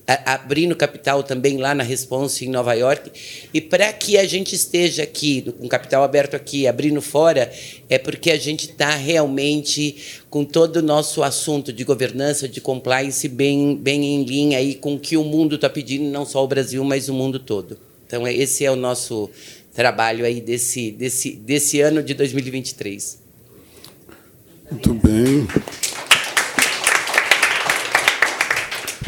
[0.07, 3.11] abrindo capital também lá na Response em Nova York.
[3.53, 7.51] E para que a gente esteja aqui, com capital aberto aqui, abrindo fora,
[7.89, 13.27] é porque a gente está realmente com todo o nosso assunto de governança, de compliance,
[13.27, 16.47] bem, bem em linha aí com o que o mundo está pedindo, não só o
[16.47, 17.77] Brasil, mas o mundo todo.
[18.05, 19.29] Então, esse é o nosso
[19.73, 23.19] trabalho aí desse, desse, desse ano de 2023.
[24.71, 25.47] Muito bem.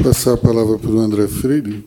[0.03, 1.83] Passar a palavra para o André Freire.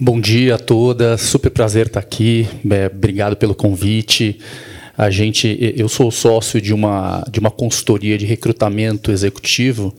[0.00, 2.48] Bom dia a todas, super prazer estar aqui.
[2.70, 4.38] É, obrigado pelo convite.
[4.96, 9.94] A gente, eu sou sócio de uma de uma consultoria de recrutamento executivo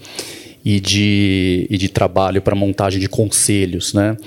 [0.65, 4.17] e de, e de trabalho para montagem de conselhos, né?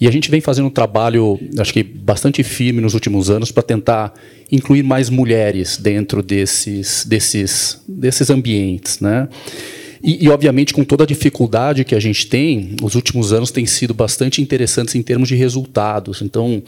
[0.00, 3.62] E a gente vem fazendo um trabalho, acho que bastante firme nos últimos anos para
[3.62, 4.14] tentar
[4.50, 9.28] incluir mais mulheres dentro desses desses desses ambientes, né?
[10.04, 13.64] E, e, obviamente, com toda a dificuldade que a gente tem, os últimos anos têm
[13.64, 16.20] sido bastante interessantes em termos de resultados.
[16.20, 16.62] Então,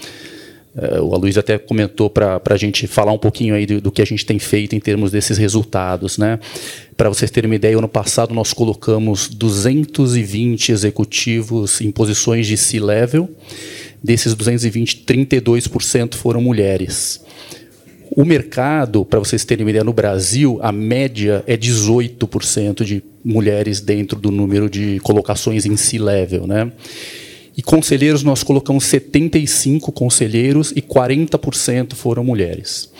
[0.74, 4.00] é, o Luiz até comentou para a gente falar um pouquinho aí do, do, que
[4.00, 6.16] a gente tem feito em termos desses resultados.
[6.16, 6.38] Né?
[6.96, 13.28] Para vocês terem uma ideia, ano passado nós colocamos 220 executivos em posições de C-level.
[14.02, 17.20] Desses 220, 32% foram mulheres.
[18.10, 23.80] O mercado, para vocês terem uma ideia, no Brasil, a média é 18% de mulheres
[23.80, 26.46] dentro do número de colocações em C-level.
[26.46, 26.70] Né?
[27.56, 32.90] E conselheiros, nós colocamos 75 conselheiros e 40% foram mulheres.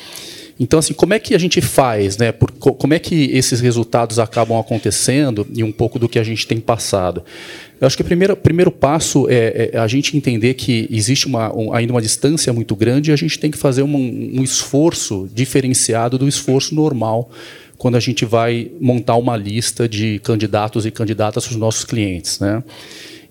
[0.59, 2.33] Então, assim, como é que a gente faz, né?
[2.33, 6.47] Por, como é que esses resultados acabam acontecendo e um pouco do que a gente
[6.47, 7.23] tem passado?
[7.79, 11.55] Eu acho que o primeiro, primeiro passo é, é a gente entender que existe uma,
[11.55, 15.29] um, ainda uma distância muito grande e a gente tem que fazer um, um esforço
[15.35, 17.31] diferenciado do esforço normal
[17.77, 22.41] quando a gente vai montar uma lista de candidatos e candidatas para os nossos clientes.
[22.41, 22.63] Né?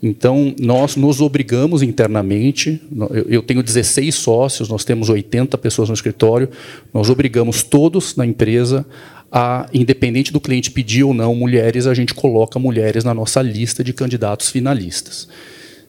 [0.07, 2.79] Então, nós nos obrigamos internamente,
[3.27, 6.47] eu tenho 16 sócios, nós temos 80 pessoas no escritório,
[6.93, 8.85] nós obrigamos todos na empresa
[9.31, 13.83] a, independente do cliente pedir ou não mulheres, a gente coloca mulheres na nossa lista
[13.83, 15.27] de candidatos finalistas.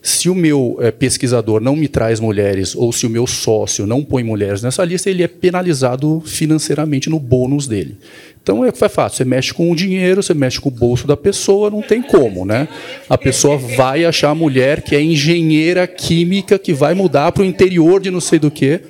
[0.06, 4.04] Se o meu é, pesquisador não me traz mulheres ou se o meu sócio não
[4.04, 7.96] põe mulheres nessa lista, ele é penalizado financeiramente no bônus dele.
[8.40, 11.16] Então é, é fácil, você mexe com o dinheiro, você mexe com o bolso da
[11.16, 12.68] pessoa, não tem como, né?
[13.10, 17.44] A pessoa vai achar a mulher que é engenheira química que vai mudar para o
[17.44, 18.80] interior de não sei do que,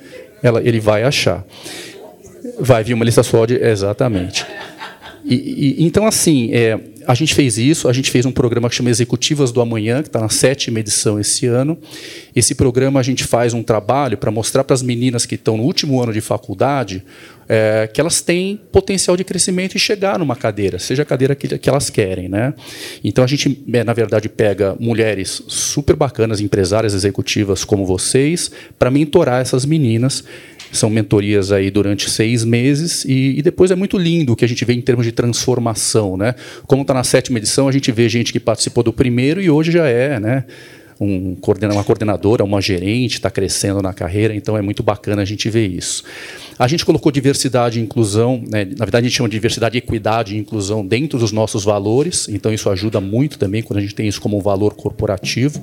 [0.43, 1.47] ela, ele vai achar.
[2.61, 4.45] Vai vir uma lista só de exatamente.
[5.27, 5.35] E,
[5.79, 8.91] e, então assim, é, a gente fez isso, a gente fez um programa que chama
[8.91, 11.79] Executivas do Amanhã, que está na sétima edição esse ano.
[12.35, 15.65] Esse programa a gente faz um trabalho para mostrar para as meninas que estão no
[15.65, 17.05] último ano de faculdade
[17.49, 21.59] é, que elas têm potencial de crescimento e chegar numa cadeira, seja a cadeira que,
[21.59, 22.29] que elas querem.
[22.29, 22.55] Né?
[23.03, 28.91] Então a gente, é, na verdade, pega mulheres super bacanas, empresárias executivas como vocês, para
[28.91, 30.25] mentorar essas meninas
[30.73, 34.49] são mentorias aí durante seis meses e, e, depois é muito lindo o que a
[34.49, 36.35] gente vê em termos de transformação, né?
[36.67, 39.73] Como está na sétima edição, a gente vê gente que participou do primeiro e hoje
[39.73, 40.45] já é, né?
[40.99, 41.37] Um,
[41.73, 45.67] uma coordenadora, uma gerente, está crescendo na carreira, então é muito bacana a gente ver
[45.67, 46.03] isso.
[46.59, 48.65] A gente colocou diversidade e inclusão, né?
[48.65, 52.51] na verdade a gente chama de diversidade, equidade e inclusão dentro dos nossos valores, então
[52.51, 55.63] isso ajuda muito também quando a gente tem isso como um valor corporativo.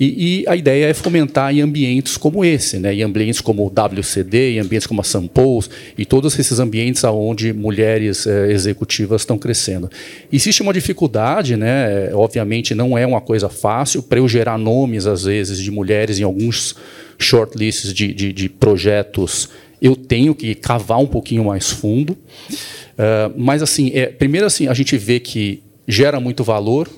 [0.00, 2.94] E, e, a ideia é fomentar em ambientes como esse, né?
[2.94, 7.52] em ambientes como o WCD, em ambientes como a Sampous, e todos esses ambientes onde
[7.52, 9.90] mulheres é, executivas estão crescendo.
[10.32, 12.14] Existe uma dificuldade, né?
[12.14, 16.22] obviamente não é uma coisa fácil, para eu gerar nomes, às vezes, de mulheres em
[16.22, 16.76] alguns
[17.18, 19.48] shortlists de, de, de projetos,
[19.82, 22.12] eu tenho que cavar um pouquinho mais fundo.
[22.12, 26.88] Uh, mas, assim, é, primeiro, assim, a gente vê que gera muito valor,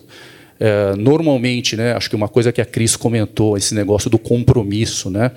[0.61, 5.11] é, normalmente, né, acho que uma coisa que a Cris comentou, esse negócio do compromisso,
[5.11, 5.33] né,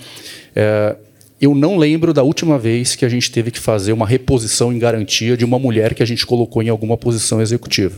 [0.54, 0.96] é,
[1.42, 4.80] eu não lembro da última vez que a gente teve que fazer uma reposição em
[4.80, 7.98] garantia de uma mulher que a gente colocou em alguma posição executiva.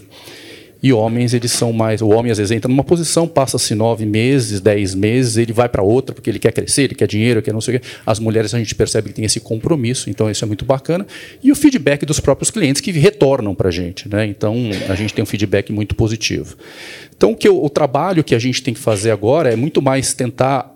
[0.81, 2.01] E homens, eles são mais.
[2.01, 5.81] O homem, às vezes, entra numa posição, passa-se nove meses, dez meses, ele vai para
[5.81, 7.87] outra porque ele quer crescer, ele quer dinheiro, quer não sei o quê.
[8.05, 11.05] As mulheres, a gente percebe que tem esse compromisso, então isso é muito bacana.
[11.43, 14.07] E o feedback dos próprios clientes que retornam para a gente.
[14.07, 14.25] Né?
[14.25, 14.55] Então,
[14.89, 16.55] a gente tem um feedback muito positivo.
[17.15, 19.81] Então, o, que eu, o trabalho que a gente tem que fazer agora é muito
[19.81, 20.74] mais tentar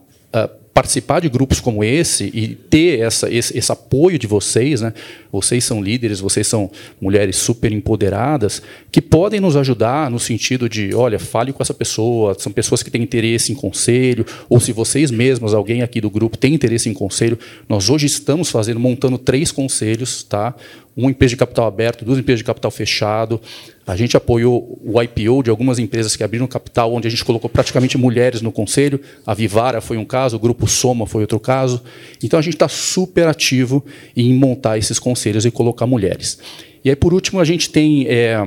[0.73, 4.93] participar de grupos como esse e ter essa, esse, esse, apoio de vocês, né?
[5.31, 8.61] vocês são líderes, vocês são mulheres super empoderadas,
[8.91, 12.89] que podem nos ajudar no sentido de, olha, fale com essa pessoa, são pessoas que
[12.89, 16.93] têm interesse em conselho, ou se vocês mesmos, alguém aqui do grupo tem interesse em
[16.93, 20.55] conselho, nós hoje estamos fazendo, montando três conselhos, tá?
[20.99, 23.39] Uma empresa de capital aberto, duas empresas de capital fechado.
[23.87, 27.49] A gente apoiou o IPO de algumas empresas que abriram capital, onde a gente colocou
[27.49, 28.99] praticamente mulheres no conselho.
[29.25, 31.81] A Vivara foi um caso, o Grupo Soma foi outro caso.
[32.21, 33.83] Então a gente está super ativo
[34.15, 36.37] em montar esses conselhos e colocar mulheres.
[36.83, 38.37] E aí, por último, a gente tem é,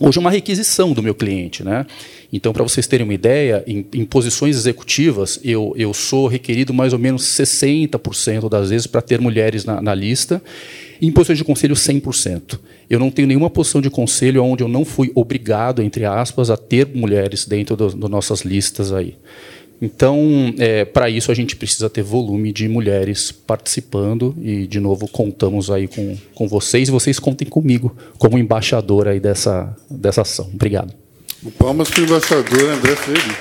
[0.00, 1.64] hoje uma requisição do meu cliente.
[1.64, 1.86] Né?
[2.32, 6.92] Então, para vocês terem uma ideia, em, em posições executivas, eu, eu, sou requerido mais
[6.92, 10.42] ou menos 60% das vezes para ter mulheres na, na lista.
[11.00, 12.58] Em posições de conselho, 100%.
[12.90, 16.56] Eu não tenho nenhuma posição de conselho onde eu não fui obrigado, entre aspas, a
[16.56, 19.16] ter mulheres dentro das nossas listas aí.
[19.80, 25.06] Então, é, para isso, a gente precisa ter volume de mulheres participando e, de novo,
[25.06, 30.50] contamos aí com, com vocês e vocês contem comigo como embaixador aí dessa, dessa ação.
[30.52, 30.92] Obrigado.
[31.56, 33.36] Palmas para o embaixador André Freire.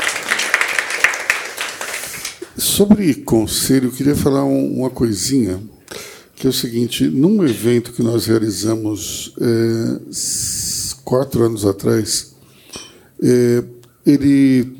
[2.55, 5.59] Sobre conselho, eu queria falar um, uma coisinha,
[6.37, 12.33] que é o seguinte: num evento que nós realizamos é, quatro anos atrás,
[13.21, 13.63] é,
[14.05, 14.77] ele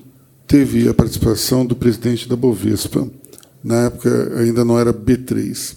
[0.48, 3.06] teve a participação do presidente da Bovespa.
[3.64, 5.76] Na época ainda não era B3.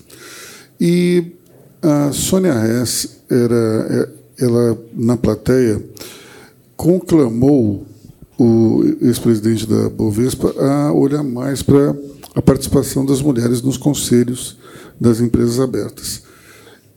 [0.79, 1.33] E
[1.83, 3.87] a Sônia Hess era
[4.39, 5.83] é, ela na plateia
[6.77, 7.87] conclamou
[8.39, 11.95] o ex-presidente da Bovespa a olhar mais para
[12.35, 14.57] a participação das mulheres nos conselhos
[15.01, 16.23] das empresas abertas.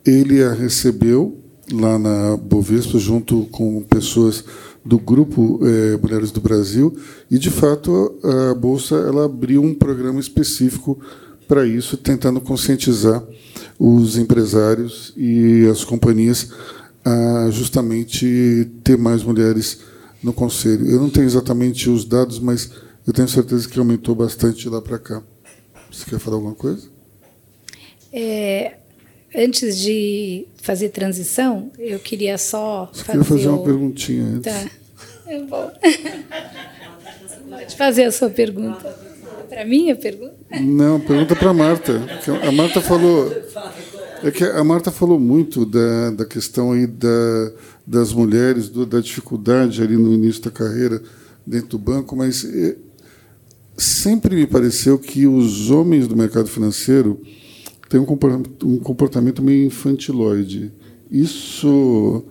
[0.05, 1.39] Ele a recebeu
[1.71, 4.43] lá na Bovespa, junto com pessoas
[4.85, 6.93] do grupo é, Mulheres do Brasil,
[7.31, 8.19] e de fato
[8.51, 10.99] a bolsa ela abriu um programa específico
[11.47, 13.23] para isso, tentando conscientizar
[13.79, 16.49] os empresários e as companhias
[17.05, 19.79] a justamente ter mais mulheres
[20.21, 20.89] no conselho.
[20.89, 22.71] Eu não tenho exatamente os dados, mas
[23.05, 25.21] eu tenho certeza que aumentou bastante lá para cá.
[25.91, 26.92] Você quer falar alguma coisa?
[28.13, 28.75] É,
[29.35, 33.23] antes de fazer transição, eu queria só Você fazer.
[33.23, 33.55] fazer o...
[33.55, 34.53] uma perguntinha antes.
[34.53, 34.69] Tá.
[35.27, 35.71] Eu vou.
[37.49, 38.95] Pode fazer a sua pergunta.
[39.49, 40.35] Para mim a pergunta?
[40.61, 42.01] Não, pergunta para a Marta.
[42.47, 43.31] A Marta falou.
[44.23, 47.51] É que a Marta falou muito da, da questão aí da,
[47.85, 51.01] das mulheres, do, da dificuldade ali no início da carreira
[51.45, 52.77] dentro do banco, mas é,
[53.77, 57.21] sempre me pareceu que os homens do mercado financeiro
[57.93, 60.71] têm um comportamento, um comportamento meio infantiloide.
[61.11, 62.23] Isso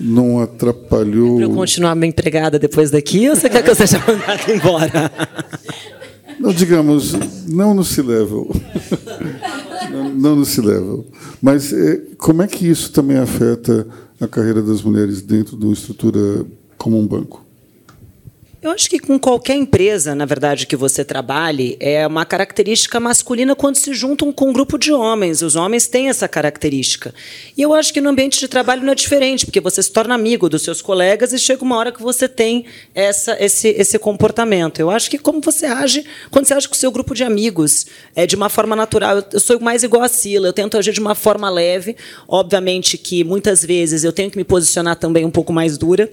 [0.00, 1.36] não atrapalhou.
[1.36, 5.12] Para eu continuar minha empregada depois daqui ou você quer que eu seja mandada embora?
[6.40, 7.12] Não, digamos,
[7.46, 8.50] não no C-Level.
[9.92, 11.06] não, não no C-Level.
[11.40, 13.86] Mas é, como é que isso também afeta
[14.18, 16.46] a carreira das mulheres dentro de uma estrutura
[16.78, 17.43] como um banco?
[18.64, 23.54] Eu acho que com qualquer empresa, na verdade, que você trabalhe, é uma característica masculina
[23.54, 25.42] quando se juntam com um grupo de homens.
[25.42, 27.14] Os homens têm essa característica.
[27.58, 30.14] E eu acho que no ambiente de trabalho não é diferente, porque você se torna
[30.14, 34.80] amigo dos seus colegas e chega uma hora que você tem essa, esse, esse comportamento.
[34.80, 37.84] Eu acho que como você age quando você age com o seu grupo de amigos,
[38.16, 39.22] é de uma forma natural.
[39.30, 41.96] Eu sou mais igual a Sila, eu tento agir de uma forma leve.
[42.26, 46.10] Obviamente que muitas vezes eu tenho que me posicionar também um pouco mais dura,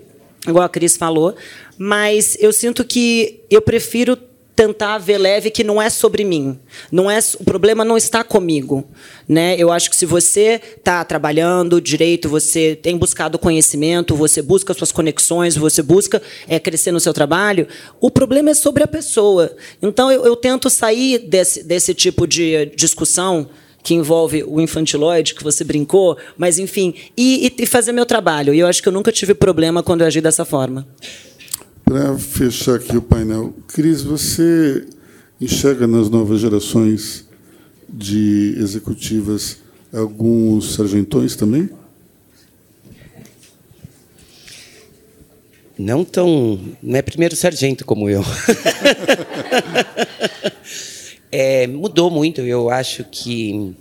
[0.48, 1.36] igual a Cris falou,
[1.78, 4.18] mas eu sinto que eu prefiro
[4.56, 6.60] tentar ver leve que não é sobre mim.
[6.92, 8.88] Não é o problema não está comigo,
[9.28, 9.56] né?
[9.58, 14.92] Eu acho que se você está trabalhando direito, você tem buscado conhecimento, você busca suas
[14.92, 17.68] conexões, você busca é, crescer no seu trabalho,
[18.00, 19.56] o problema é sobre a pessoa.
[19.82, 23.50] Então eu, eu tento sair desse, desse tipo de discussão
[23.84, 28.54] que envolve o infantiloide, que você brincou, mas enfim, e, e fazer meu trabalho.
[28.54, 30.88] E eu acho que eu nunca tive problema quando eu agi dessa forma.
[31.84, 34.86] Para fechar aqui o painel, Cris, você
[35.40, 37.28] enxerga nas novas gerações
[37.90, 39.58] de executivas
[39.92, 41.70] alguns sargentões também?
[45.78, 46.60] Não tão.
[46.82, 48.24] Não é primeiro sargento como eu.
[51.32, 52.42] é, mudou muito.
[52.42, 53.74] Eu acho que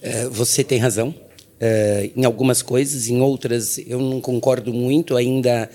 [0.00, 1.14] é, você tem razão.
[1.60, 5.16] É, em algumas coisas, em outras eu não concordo muito.
[5.16, 5.68] Ainda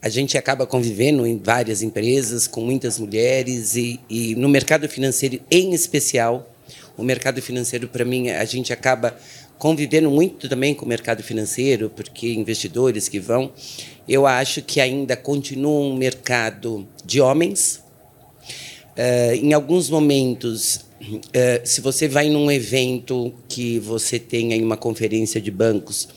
[0.00, 5.40] a gente acaba convivendo em várias empresas com muitas mulheres e, e no mercado financeiro
[5.50, 6.48] em especial.
[6.96, 9.16] O mercado financeiro, para mim, a gente acaba
[9.58, 13.52] convivendo muito também com o mercado financeiro, porque investidores que vão,
[14.08, 17.81] eu acho que ainda continua um mercado de homens.
[18.96, 24.76] Uh, em alguns momentos, uh, se você vai num evento que você tem aí uma
[24.76, 26.08] conferência de bancos,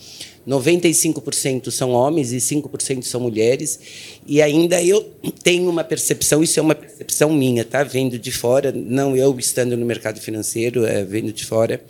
[0.45, 3.80] 95% são homens e 5% são mulheres.
[4.28, 5.01] E ainda eu
[5.41, 7.82] tenho uma percepção, isso é uma percepção minha, tá?
[7.84, 11.82] Vendo de fora, não eu estando no mercado financeiro, é, vendo de fora,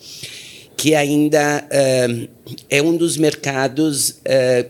[0.78, 2.30] que ainda uh,
[2.70, 4.20] é um dos mercados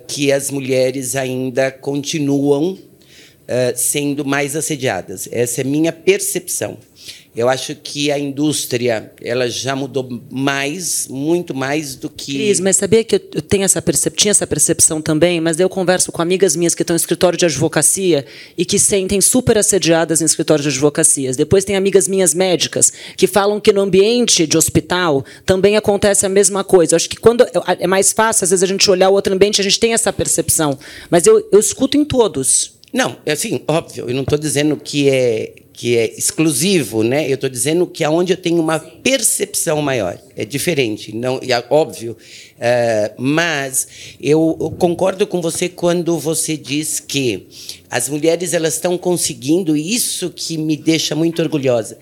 [0.08, 2.78] que as mulheres ainda continuam
[3.46, 5.28] uh, sendo mais assediadas.
[5.32, 6.78] Essa é minha percepção.
[7.36, 12.34] Eu acho que a indústria ela já mudou mais, muito mais do que.
[12.34, 14.16] Cris, mas sabia que eu tenho essa percep...
[14.16, 17.44] tinha essa percepção também, mas eu converso com amigas minhas que estão em escritório de
[17.44, 18.26] advocacia
[18.58, 21.36] e que sentem super assediadas em escritório de advocacias.
[21.36, 26.30] Depois tem amigas minhas médicas que falam que no ambiente de hospital também acontece a
[26.30, 26.94] mesma coisa.
[26.94, 27.46] Eu acho que quando
[27.80, 30.14] é mais fácil, às vezes, a gente olhar o outro ambiente, a gente tem essa
[30.14, 30.80] percepção.
[31.10, 32.75] Mas eu, eu escuto em todos.
[32.96, 37.30] Não, é assim, óbvio, eu não estou dizendo que é que é exclusivo, né?
[37.30, 42.16] Eu estou dizendo que aonde eu tenho uma percepção maior é diferente, não, é óbvio.
[42.56, 43.86] Uh, mas
[44.22, 47.50] eu, eu, concordo com você quando você diz que
[47.90, 51.98] as mulheres elas estão conseguindo isso que me deixa muito orgulhosa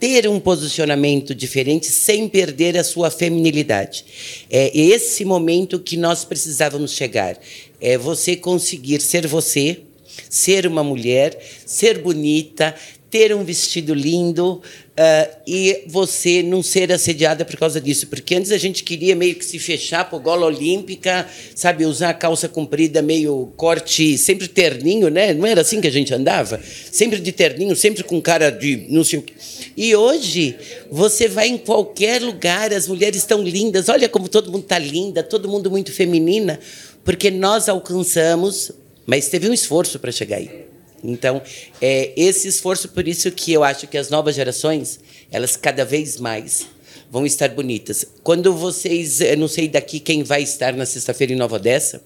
[0.00, 4.04] ter um posicionamento diferente sem perder a sua feminilidade.
[4.48, 7.36] É esse momento que nós precisávamos chegar.
[7.80, 9.82] É você conseguir ser você,
[10.28, 12.74] ser uma mulher, ser bonita,
[13.10, 18.06] ter um vestido lindo uh, e você não ser assediada por causa disso.
[18.06, 22.14] Porque antes a gente queria meio que se fechar para gola olímpica, sabe, usar a
[22.14, 25.32] calça comprida meio corte, sempre terninho, né?
[25.32, 26.60] Não era assim que a gente andava?
[26.92, 29.32] Sempre de terninho, sempre com cara de não sei o quê.
[29.76, 30.56] E hoje
[30.90, 35.22] você vai em qualquer lugar, as mulheres estão lindas, olha como todo mundo está linda,
[35.22, 36.60] todo mundo muito feminina,
[37.04, 38.72] porque nós alcançamos,
[39.08, 40.66] mas teve um esforço para chegar aí.
[41.02, 41.40] Então,
[41.80, 45.00] é esse esforço, por isso que eu acho que as novas gerações,
[45.30, 46.66] elas cada vez mais
[47.10, 48.04] vão estar bonitas.
[48.22, 52.02] Quando vocês, eu não sei daqui quem vai estar na sexta-feira em Nova Odessa,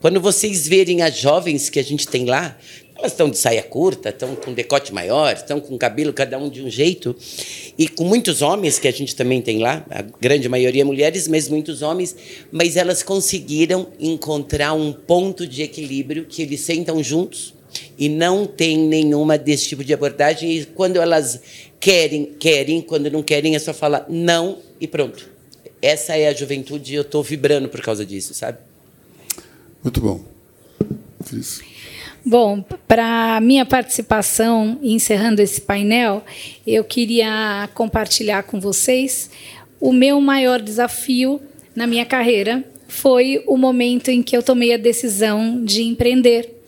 [0.00, 2.58] quando vocês verem as jovens que a gente tem lá,
[3.04, 6.62] elas estão de saia curta, estão com decote maior, estão com cabelo cada um de
[6.62, 7.14] um jeito,
[7.76, 11.48] e com muitos homens que a gente também tem lá, a grande maioria mulheres, mas
[11.48, 12.16] muitos homens,
[12.50, 17.52] mas elas conseguiram encontrar um ponto de equilíbrio que eles sentam juntos
[17.98, 20.50] e não tem nenhuma desse tipo de abordagem.
[20.50, 21.40] E quando elas
[21.78, 25.28] querem, querem, quando não querem, é só falar não e pronto.
[25.82, 28.58] Essa é a juventude e eu estou vibrando por causa disso, sabe?
[29.82, 30.24] Muito bom.
[31.28, 31.73] Cris.
[32.26, 36.24] Bom, para minha participação, encerrando esse painel,
[36.66, 39.30] eu queria compartilhar com vocês
[39.78, 41.38] o meu maior desafio
[41.76, 46.62] na minha carreira foi o momento em que eu tomei a decisão de empreender.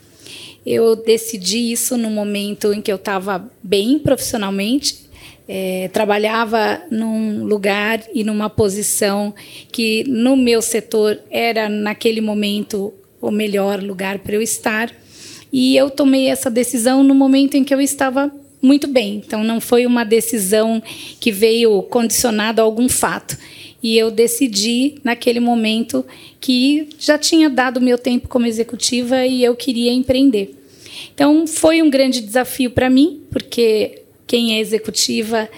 [0.66, 5.06] Eu decidi isso no momento em que eu estava bem profissionalmente,
[5.48, 9.32] é, trabalhava num lugar e numa posição
[9.72, 12.92] que no meu setor era naquele momento
[13.22, 14.92] o melhor lugar para eu estar
[15.58, 18.30] e eu tomei essa decisão no momento em que eu estava
[18.60, 19.22] muito bem.
[19.26, 20.82] Então não foi uma decisão
[21.18, 23.38] que veio condicionada a algum fato.
[23.82, 26.04] E eu decidi naquele momento
[26.42, 30.54] que já tinha dado meu tempo como executiva e eu queria empreender.
[31.14, 35.48] Então, foi um grande desafio para mim, porque quem é executiva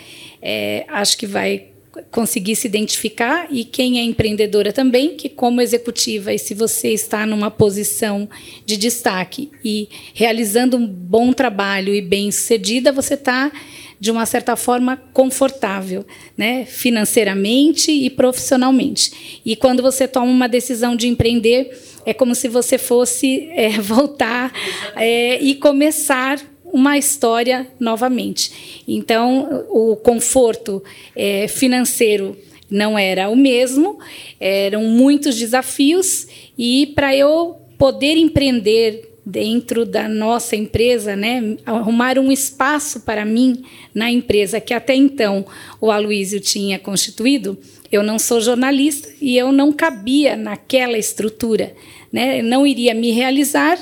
[0.41, 1.68] é, acho que vai
[2.11, 7.27] conseguir se identificar e quem é empreendedora também, que como executiva e se você está
[7.27, 8.29] numa posição
[8.65, 13.53] de destaque e realizando um bom trabalho e bem sucedida, você está
[14.01, 19.41] de uma certa forma confortável, né, financeiramente e profissionalmente.
[19.45, 21.77] E quando você toma uma decisão de empreender,
[22.07, 24.53] é como se você fosse é, voltar
[24.97, 26.41] é, e começar
[26.73, 28.83] uma história novamente.
[28.87, 30.83] Então, o conforto
[31.14, 32.37] é, financeiro
[32.71, 33.99] não era o mesmo,
[34.39, 42.33] eram muitos desafios, e para eu poder empreender dentro da nossa empresa, né, arrumar um
[42.33, 43.62] espaço para mim
[43.95, 45.45] na empresa que até então
[45.81, 47.59] o Aloísio tinha constituído,
[47.93, 51.75] eu não sou jornalista e eu não cabia naquela estrutura
[52.12, 52.43] né?
[52.43, 53.79] não iria me realizar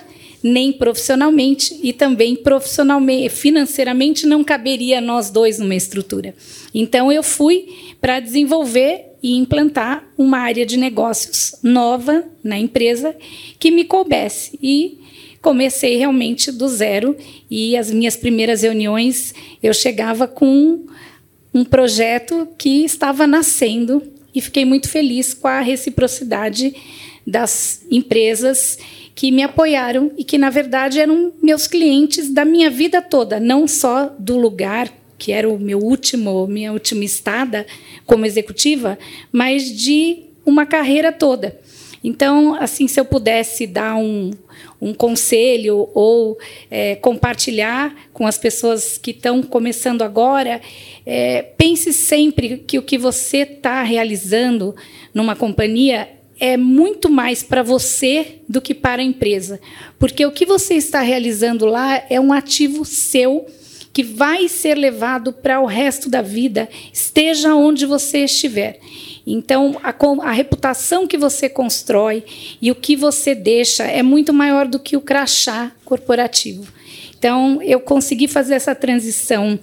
[0.47, 6.35] nem profissionalmente e também profissionalmente, financeiramente não caberia nós dois numa estrutura.
[6.73, 7.67] Então eu fui
[8.01, 13.17] para desenvolver e implantar uma área de negócios nova na empresa
[13.59, 15.01] que me coubesse e
[15.43, 17.17] comecei realmente do zero
[17.51, 20.87] e as minhas primeiras reuniões eu chegava com
[21.53, 24.03] um projeto que estava nascendo
[24.35, 26.75] e fiquei muito feliz com a reciprocidade
[27.27, 28.79] das empresas
[29.17, 33.67] que me apoiaram e que, na verdade, eram meus clientes da minha vida toda, não
[33.67, 37.67] só do lugar que era o meu último, minha última estada
[38.05, 38.99] como executiva,
[39.33, 41.59] mas de uma carreira toda.
[42.05, 44.31] Então, assim, se eu pudesse dar um,
[44.81, 46.39] um conselho ou
[46.71, 50.61] é, compartilhar com as pessoas que estão começando agora,
[51.07, 54.77] é, pense sempre que o que você está realizando
[55.15, 59.61] numa companhia é muito mais para você do que para a empresa.
[59.99, 63.47] Porque o que você está realizando lá é um ativo seu
[63.93, 68.79] que vai ser levado para o resto da vida, esteja onde você estiver.
[69.27, 69.95] Então, a,
[70.29, 72.23] a, reputação que você constrói
[72.61, 76.71] e o que você deixa é muito maior do que o crachá corporativo.
[77.19, 79.59] Então, eu consegui fazer essa transição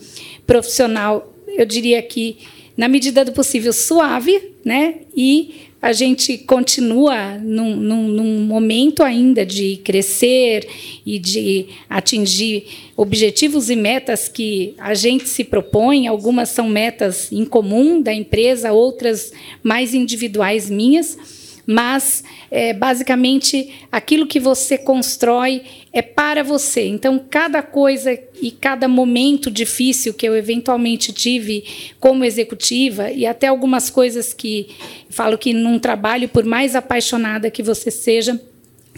[0.48, 2.40] profissional, eu diria que,
[2.76, 4.96] na medida do possível, suave, né?
[5.16, 10.66] E a gente continua num, num, num, momento ainda de crescer
[11.06, 16.08] e de atingir objetivos e metas que a gente se propõe.
[16.08, 24.28] Algumas são metas em comum da empresa, outras mais individuais minhas mas é, basicamente aquilo
[24.28, 26.86] que você constrói é para você.
[26.86, 31.64] Então, cada coisa e cada momento difícil que eu eventualmente tive
[32.00, 34.68] como executiva, e até algumas coisas que
[35.10, 38.40] falo que num trabalho, por mais apaixonada que você seja,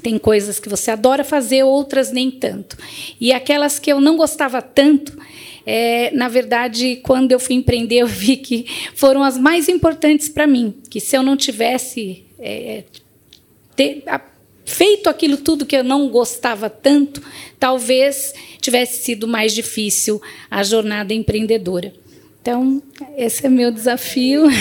[0.02, 2.78] tem coisas que você adora fazer, outras nem tanto.
[3.20, 5.18] E aquelas que eu não gostava tanto,
[5.66, 10.46] é, na verdade, quando eu fui empreender, eu vi que foram as mais importantes para
[10.46, 10.76] mim.
[10.90, 12.84] Que se eu não tivesse é,
[13.76, 14.22] ter, a,
[14.64, 17.22] feito aquilo tudo que eu não gostava tanto,
[17.60, 21.94] talvez tivesse sido mais difícil a jornada empreendedora.
[22.42, 22.82] Então,
[23.18, 24.46] esse é meu desafio.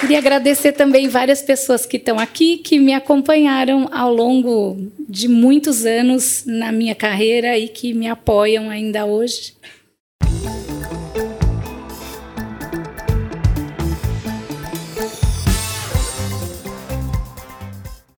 [0.00, 4.76] Queria agradecer também várias pessoas que estão aqui, que me acompanharam ao longo
[5.08, 9.54] de muitos anos na minha carreira e que me apoiam ainda hoje.